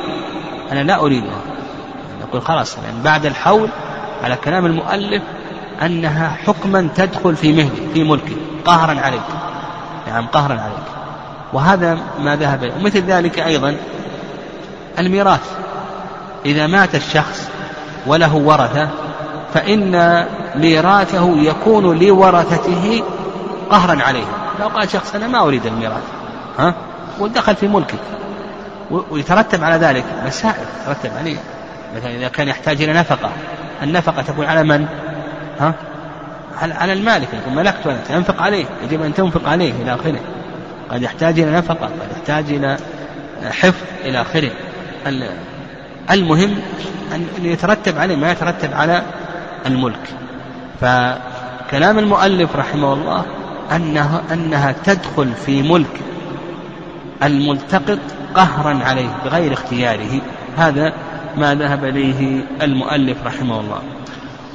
أنا 0.71 0.83
لا 0.83 0.99
أريدها. 0.99 1.41
نقول 2.21 2.41
خلاص 2.41 2.77
يعني 2.77 3.03
بعد 3.03 3.25
الحول 3.25 3.69
على 4.23 4.35
كلام 4.35 4.65
المؤلف 4.65 5.23
أنها 5.81 6.29
حكما 6.29 6.89
تدخل 6.95 7.35
في 7.35 7.53
مهلي 7.53 7.93
في 7.93 8.03
ملكي. 8.03 8.37
قهرا 8.65 8.99
عليك. 8.99 9.21
نعم 10.07 10.27
قهرا 10.27 10.53
عليك. 10.53 10.85
وهذا 11.53 11.97
ما 12.19 12.35
ذهب 12.35 12.71
ومثل 12.79 12.99
ذلك 12.99 13.39
أيضا 13.39 13.77
الميراث. 14.99 15.51
إذا 16.45 16.67
مات 16.67 16.95
الشخص 16.95 17.49
وله 18.07 18.35
ورثة 18.35 18.89
فإن 19.53 20.25
ميراثه 20.55 21.37
يكون 21.37 21.99
لورثته 21.99 23.03
قهرا 23.69 24.03
عليه. 24.03 24.25
لو 24.59 24.67
قال 24.67 24.89
شخص 24.89 25.15
أنا 25.15 25.27
ما 25.27 25.39
أريد 25.39 25.65
الميراث. 25.65 26.03
ها؟ 26.59 26.73
ودخل 27.19 27.55
في 27.55 27.67
ملكك. 27.67 27.99
ويترتب 28.91 29.63
على 29.63 29.75
ذلك 29.75 30.03
مسائل 30.25 30.65
ترتب 30.85 31.11
عليه. 31.17 31.37
مثلا 31.95 32.11
إذا 32.11 32.27
كان 32.27 32.47
يحتاج 32.47 32.81
إلى 32.81 32.93
نفقة. 32.93 33.29
النفقة 33.83 34.21
تكون 34.21 34.45
على 34.45 34.63
من؟ 34.63 34.87
ها؟ 35.59 35.73
على 36.61 36.93
المالك. 36.93 37.27
يقول 37.33 37.55
ملكت 37.55 37.87
أنت 37.87 38.11
أنفق 38.11 38.41
عليه. 38.41 38.65
يجب 38.83 39.01
أن 39.01 39.13
تنفق 39.13 39.49
عليه 39.49 39.73
إلى 39.81 39.95
آخره. 39.95 40.19
قد 40.91 41.01
يحتاج 41.01 41.39
إلى 41.39 41.51
نفقة 41.51 41.85
قد 41.85 42.11
يحتاج 42.17 42.45
إلى 42.49 42.77
حفظ 43.43 43.83
إلى 44.03 44.21
آخره. 44.21 44.51
المهم 46.11 46.59
أن 47.15 47.27
يترتب 47.41 47.97
عليه 47.97 48.15
ما 48.15 48.31
يترتب 48.31 48.73
على 48.73 49.01
الملك. 49.65 50.09
فكلام 50.81 51.99
المؤلف 51.99 52.55
رحمه 52.55 52.93
الله 52.93 53.25
أنها, 53.71 54.23
أنها 54.31 54.75
تدخل 54.83 55.31
في 55.45 55.61
ملك 55.61 56.01
الملتقط 57.23 57.99
قهرا 58.35 58.79
عليه 58.83 59.09
بغير 59.25 59.53
اختياره. 59.53 60.21
هذا 60.57 60.93
ما 61.37 61.55
ذهب 61.55 61.85
إليه 61.85 62.45
المؤلف 62.61 63.17
رحمه 63.25 63.59
الله. 63.59 63.81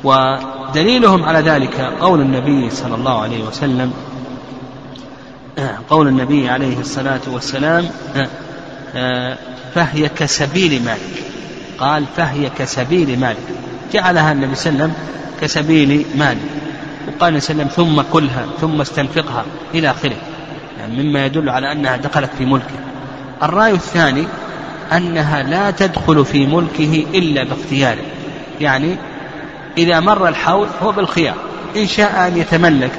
ودليلهم 0.05 1.25
على 1.25 1.39
ذلك 1.39 1.81
قول 2.01 2.21
النبي 2.21 2.71
صلى 2.71 2.95
الله 2.95 3.23
عليه 3.23 3.45
وسلم 3.45 3.93
قول 5.91 6.09
النبي 6.09 6.49
عليه 6.49 6.79
الصلاة 6.81 7.21
والسلام 7.29 7.85
فهي 9.75 10.09
كسبيل 10.09 10.85
مالك. 10.85 11.23
قال 11.79 12.05
فهي 12.17 12.51
كسبيل 12.59 13.21
مالك. 13.21 13.47
جعلها 13.93 14.33
النبي 14.33 14.55
صلى 14.55 14.73
الله 14.73 14.83
عليه 14.83 14.93
وسلم 14.93 15.05
كسبيل 15.41 16.05
مالك. 16.15 16.60
وقال 17.11 17.43
صلى 17.43 17.53
الله 17.53 17.65
عليه 17.65 17.73
وسلم 17.73 17.87
ثم 17.87 18.03
كلها 18.13 18.47
ثم 18.61 18.81
استنفقها 18.81 19.45
إلى 19.75 19.91
آخره. 19.91 20.17
يعني 20.79 21.03
مما 21.03 21.27
يدل 21.27 21.49
على 21.49 21.73
أنها 21.73 21.97
دخلت 21.97 22.31
في 22.39 22.45
ملكه. 22.45 22.79
الرأي 23.43 23.73
الثاني 23.73 24.25
أنها 24.93 25.43
لا 25.43 25.71
تدخل 25.71 26.25
في 26.25 26.47
ملكه 26.47 27.07
إلا 27.15 27.45
باختياره 27.45 28.03
يعني 28.61 28.97
إذا 29.79 30.01
مر 30.01 30.29
الحول 30.29 30.69
هو 30.83 30.93
بالخيار. 30.93 31.35
إن 31.77 31.87
شاء 31.87 32.29
أن 32.29 32.37
يتملك 32.37 32.91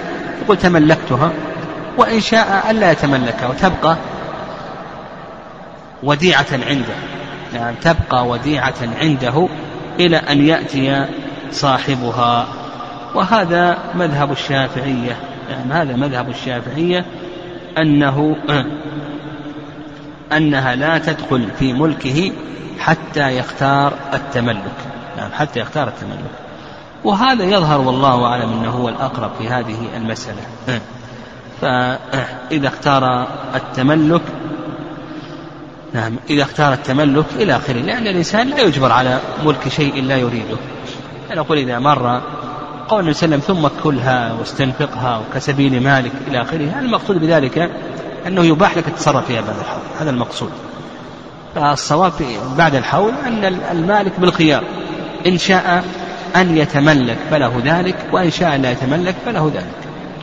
يقول 0.43 0.57
تملكتها. 0.57 1.31
وإن 1.97 2.21
شاء 2.21 2.65
أن 2.69 2.75
لا 2.75 2.91
يتملكها 2.91 3.47
وتبقى 3.47 3.97
وديعة 6.03 6.45
عنده. 6.51 6.95
يعني 7.53 7.75
تبقى 7.81 8.27
وديعة 8.27 8.73
عنده 8.99 9.47
إلى 9.99 10.17
أن 10.17 10.45
يأتي 10.45 11.05
صاحبها. 11.51 12.47
وهذا 13.15 13.77
مذهب 13.95 14.31
الشافعية. 14.31 15.17
يعني 15.49 15.73
هذا 15.73 15.95
مذهب 15.95 16.29
الشافعية 16.29 17.05
أنه 17.77 18.35
أنها 20.37 20.75
لا 20.75 20.97
تدخل 20.97 21.47
في 21.59 21.73
ملكه 21.73 22.31
حتى 22.79 23.37
يختار 23.37 23.93
التملك. 24.13 24.71
يعني 25.17 25.33
حتى 25.33 25.59
يختار 25.59 25.87
التملك. 25.87 26.31
وهذا 27.03 27.43
يظهر 27.43 27.81
والله 27.81 28.25
أعلم 28.25 28.53
أنه 28.53 28.69
هو 28.69 28.89
الأقرب 28.89 29.31
في 29.39 29.49
هذه 29.49 29.77
المسألة. 29.97 30.41
فإذا 31.61 32.67
اختار 32.67 33.27
التملك 33.55 34.21
نعم 35.93 36.15
إذا 36.29 36.43
اختار 36.43 36.73
التملك 36.73 37.25
إلى 37.35 37.55
آخره 37.55 37.79
لأن 37.79 38.07
الإنسان 38.07 38.47
لا 38.47 38.59
يجبر 38.59 38.91
على 38.91 39.19
ملك 39.45 39.67
شيء 39.67 40.03
لا 40.03 40.17
يريده. 40.17 40.57
نقول 41.35 41.57
إذا 41.57 41.79
مر 41.79 42.21
قول 42.91 42.99
النبي 42.99 43.13
صلى 43.13 43.25
الله 43.25 43.35
عليه 43.37 43.45
وسلم 43.45 43.69
ثم 43.69 43.83
كلها 43.83 44.33
واستنفقها 44.33 45.17
وكسبيل 45.17 45.83
مالك 45.83 46.11
إلى 46.27 46.41
آخره. 46.41 46.79
المقصود 46.79 47.17
بذلك 47.17 47.71
أنه 48.27 48.45
يباح 48.45 48.77
لك 48.77 48.87
التصرف 48.87 49.27
فيها 49.27 49.41
بعد 49.41 49.59
الحول. 49.59 49.81
هذا 49.99 50.09
المقصود. 50.09 50.49
فالصواب 51.55 52.11
بعد 52.57 52.75
الحول 52.75 53.11
أن 53.27 53.45
المالك 53.71 54.19
بالخيار. 54.19 54.63
إن 55.27 55.37
شاء 55.37 55.83
أن 56.35 56.57
يتملك 56.57 57.17
فله 57.31 57.61
ذلك 57.65 57.95
وإن 58.11 58.31
شاء 58.31 58.55
أن 58.55 58.61
لا 58.61 58.71
يتملك 58.71 59.15
فله 59.25 59.51
ذلك. 59.55 59.75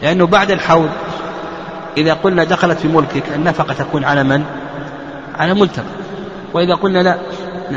لأنه 0.02 0.26
بعد 0.26 0.50
الحول 0.50 0.88
إذا 1.96 2.14
قلنا 2.14 2.44
دخلت 2.44 2.78
في 2.78 2.88
ملكك 2.88 3.24
النفقة 3.34 3.74
تكون 3.74 4.04
على 4.04 4.24
من؟ 4.24 4.44
على 5.38 5.54
ملتقى. 5.54 5.84
وإذا 6.54 6.74
قلنا 6.74 6.98
لا 6.98 7.18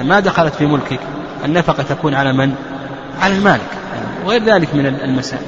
ما 0.03 0.19
دخلت 0.19 0.55
في 0.55 0.65
ملكك 0.65 0.99
النفقة 1.45 1.83
تكون 1.83 2.13
على 2.13 2.33
من؟ 2.33 2.55
على 3.21 3.35
المالك. 3.35 3.80
وغير 4.25 4.43
ذلك 4.43 4.75
من 4.75 4.85
المسائل 4.85 5.45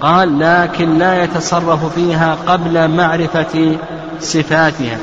قال 0.00 0.38
لكن 0.38 0.98
لا 0.98 1.24
يتصرف 1.24 1.94
فيها 1.94 2.36
قبل 2.46 2.88
معرفة 2.88 3.76
صفاتها 4.20 4.98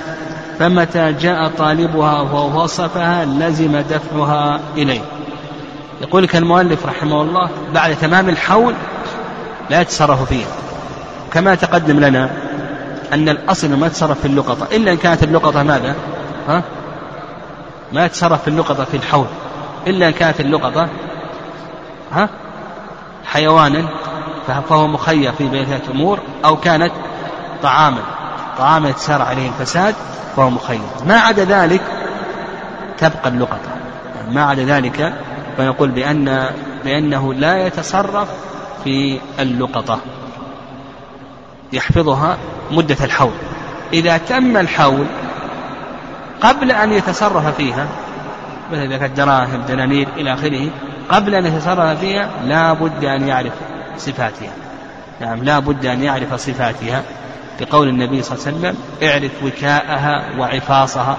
فمتى 0.59 1.13
جاء 1.13 1.51
طالبها 1.57 2.21
ووصفها 2.21 3.25
لزم 3.25 3.77
دفعها 3.77 4.59
إليه 4.77 5.01
يقول 6.01 6.23
لك 6.23 6.35
المؤلف 6.35 6.85
رحمه 6.85 7.21
الله 7.21 7.49
بعد 7.73 7.95
تمام 7.95 8.29
الحول 8.29 8.73
لا 9.69 9.81
يتصرف 9.81 10.23
فيها 10.23 10.47
كما 11.33 11.55
تقدم 11.55 11.99
لنا 11.99 12.29
أن 13.13 13.29
الأصل 13.29 13.73
ما 13.73 13.87
يتصرف 13.87 14.19
في 14.19 14.27
اللقطة 14.27 14.67
إلا 14.75 14.91
إن 14.91 14.97
كانت 14.97 15.23
اللقطة 15.23 15.63
ماذا؟ 15.63 15.95
ها؟ 16.47 16.63
ما 17.93 18.05
يتصرف 18.05 18.41
في 18.41 18.47
اللقطة 18.47 18.83
في 18.83 18.97
الحول 18.97 19.25
إلا 19.87 20.07
إن 20.07 20.13
كانت 20.13 20.39
اللقطة 20.39 20.87
ها؟ 22.11 22.29
حيوانا 23.25 23.89
فهو 24.47 24.87
مخير 24.87 25.31
في 25.31 25.47
بيت 25.47 25.89
أمور 25.89 26.19
أو 26.45 26.57
كانت 26.57 26.91
طعاما 27.63 28.01
طعاما 28.57 28.89
يتسار 28.89 29.21
عليه 29.21 29.47
الفساد 29.47 29.95
فهو 30.35 30.49
مخير. 30.49 30.81
ما 31.05 31.19
عدا 31.19 31.45
ذلك 31.45 31.81
تبقى 32.97 33.29
اللقطة 33.29 33.69
ما 34.31 34.43
عدا 34.43 34.63
ذلك 34.63 35.13
فنقول 35.57 35.89
بأن 35.89 36.49
بأنه 36.83 37.33
لا 37.33 37.67
يتصرف 37.67 38.27
في 38.83 39.19
اللقطة 39.39 39.99
يحفظها 41.73 42.37
مدة 42.71 42.97
الحول. 43.05 43.33
إذا 43.93 44.17
تم 44.17 44.57
الحول 44.57 45.05
قبل 46.41 46.71
أن 46.71 46.91
يتصرف 46.91 47.55
فيها 47.55 47.87
مثل 48.71 48.81
إذا 48.81 48.97
كانت 48.97 49.17
دراهم 49.17 49.61
دنانير 49.67 50.07
إلى 50.17 50.33
آخره 50.33 50.69
قبل 51.09 51.35
أن 51.35 51.45
يتصرف 51.45 51.99
فيها 51.99 52.29
لا 52.45 52.73
بد 52.73 53.03
أن 53.03 53.27
يعرف 53.27 53.53
صفاتها. 53.97 54.51
نعم 55.21 55.43
لا 55.43 55.59
بد 55.59 55.85
أن 55.85 56.03
يعرف 56.03 56.33
صفاتها. 56.35 57.03
بقول 57.61 57.87
النبي 57.87 58.21
صلى 58.21 58.37
الله 58.37 58.47
عليه 58.47 58.57
وسلم 58.57 58.77
اعرف 59.09 59.43
وكاءها 59.43 60.39
وعفاصها. 60.39 61.17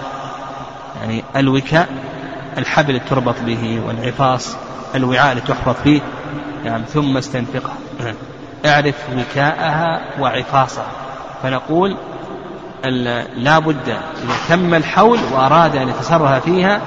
يعني 1.01 1.25
الوكاء 1.37 1.89
الحبل 2.59 3.01
تربط 3.11 3.35
به 3.47 3.83
والعفاص 3.87 4.57
الوعاء 4.95 5.31
اللي 5.31 5.43
تحفظ 5.43 5.75
فيه. 5.85 6.01
نعم 6.65 6.83
ثم 6.83 7.17
استنفقها 7.17 7.75
اعرف 8.67 8.95
وكاءها 9.17 10.01
وعفاصها. 10.21 10.87
فنقول 11.43 11.97
لا 13.37 13.59
بد 13.59 13.89
إذا 13.89 14.35
تم 14.49 14.75
الحول 14.75 15.19
وأراد 15.33 15.77
أن 15.77 15.89
يتصرف 15.89 16.45
فيها 16.45 16.81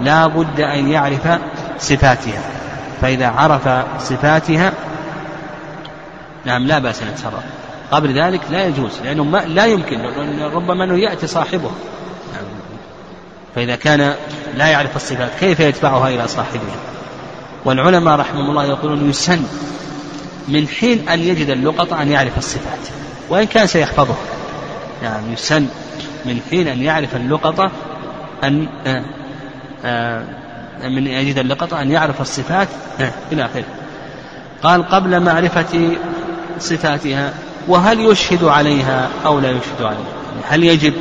لا 0.00 0.26
بد 0.26 0.60
أن 0.60 0.88
يعرف 0.88 1.26
صفاتها. 1.78 2.42
فإذا 3.02 3.28
عرف 3.28 3.68
صفاتها 3.98 4.72
نعم 6.44 6.66
لا 6.66 6.78
بأس 6.78 7.02
أن 7.02 7.08
يتصرف. 7.08 7.42
قبل 7.90 8.20
ذلك 8.20 8.40
لا 8.50 8.66
يجوز 8.66 8.92
لأنه 9.04 9.24
ما 9.24 9.38
لا 9.38 9.66
يمكن 9.66 10.00
ربما 10.54 10.84
أنه 10.84 10.98
يأتي 10.98 11.26
صاحبه. 11.26 11.70
فإذا 13.54 13.76
كان 13.76 14.14
لا 14.56 14.66
يعرف 14.66 14.96
الصفات 14.96 15.30
كيف 15.40 15.60
يتبعها 15.60 16.08
إلى 16.08 16.28
صاحبها 16.28 16.76
والعلماء 17.64 18.16
رحمهم 18.16 18.50
الله 18.50 18.64
يقولون 18.64 19.10
يسن 19.10 19.42
من 20.48 20.68
حين 20.68 21.08
أن 21.08 21.20
يجد 21.20 21.50
اللقطة 21.50 22.02
أن 22.02 22.10
يعرف 22.10 22.38
الصفات 22.38 22.78
وإن 23.28 23.44
كان 23.44 23.66
سيحفظها 23.66 24.16
يعني 25.02 25.32
يسن 25.32 25.66
من 26.24 26.40
حين 26.50 26.68
أن 26.68 26.82
يعرف 26.82 27.16
اللقطة 27.16 27.70
أن 28.44 28.66
آه، 28.86 29.04
آه، 29.84 30.24
من 30.82 31.06
يجد 31.06 31.38
اللقطة 31.38 31.82
أن 31.82 31.90
يعرف 31.90 32.20
الصفات 32.20 32.68
آه، 33.00 33.12
إلى 33.32 33.44
آخره. 33.44 33.64
قال 34.62 34.88
قبل 34.88 35.20
معرفة 35.20 35.96
صفاتها 36.58 37.34
وهل 37.68 38.00
يشهد 38.00 38.44
عليها 38.44 39.08
أو 39.26 39.40
لا 39.40 39.50
يشهد 39.50 39.82
عليها؟ 39.82 40.14
هل 40.48 40.64
يجب 40.64 40.94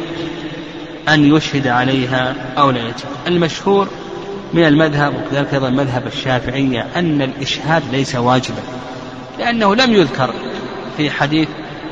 أن 1.09 1.35
يشهد 1.35 1.67
عليها 1.67 2.35
أو 2.57 2.71
لا 2.71 2.79
يجب؟ 2.79 3.05
المشهور 3.27 3.87
من 4.53 4.63
المذهب 4.63 5.13
وكذلك 5.15 5.53
أيضا 5.53 5.69
مذهب 5.69 6.07
الشافعية 6.07 6.87
أن 6.95 7.21
الإشهاد 7.21 7.83
ليس 7.91 8.15
واجبا 8.15 8.61
لأنه 9.39 9.75
لم 9.75 9.93
يذكر 9.93 10.33
في 10.97 11.11
حديث 11.11 11.47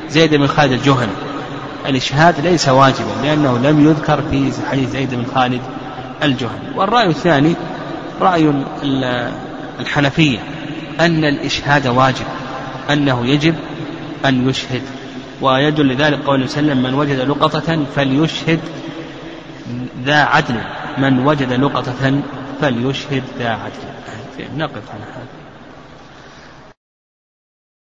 زيد 0.08 0.34
بن 0.34 0.46
خالد 0.46 0.72
الجهني. 0.72 1.12
الإشهاد 1.86 2.40
ليس 2.40 2.68
واجبا 2.68 3.12
لأنه 3.22 3.58
لم 3.58 3.88
يذكر 3.88 4.22
في 4.30 4.52
حديث 4.70 4.90
زيد 4.90 5.14
بن 5.14 5.24
خالد 5.34 5.60
الجهني. 6.22 6.76
والرأي 6.76 7.06
الثاني 7.06 7.54
رأي 8.22 8.52
الحنفية 9.80 10.38
أن 11.00 11.24
الإشهاد 11.24 11.86
واجب 11.86 12.26
أنه 12.90 13.26
يجب 13.26 13.54
أن 14.24 14.48
يشهد. 14.48 14.82
ويدل 15.40 15.88
لذلك 15.88 16.24
قول 16.24 16.42
وسلم 16.42 16.82
من 16.82 16.94
وجد 16.94 17.20
لقطة 17.20 17.84
فليشهد 17.96 18.60
ذا 20.04 20.22
عدل. 20.22 20.60
من 20.98 21.26
وجد 21.26 21.52
لقطة 21.52 22.22
فليشهد 22.60 23.22
ذا 23.38 23.48
عدل. 23.48 23.92
نقف 24.56 24.82
على 24.94 25.02
هذا 25.02 25.41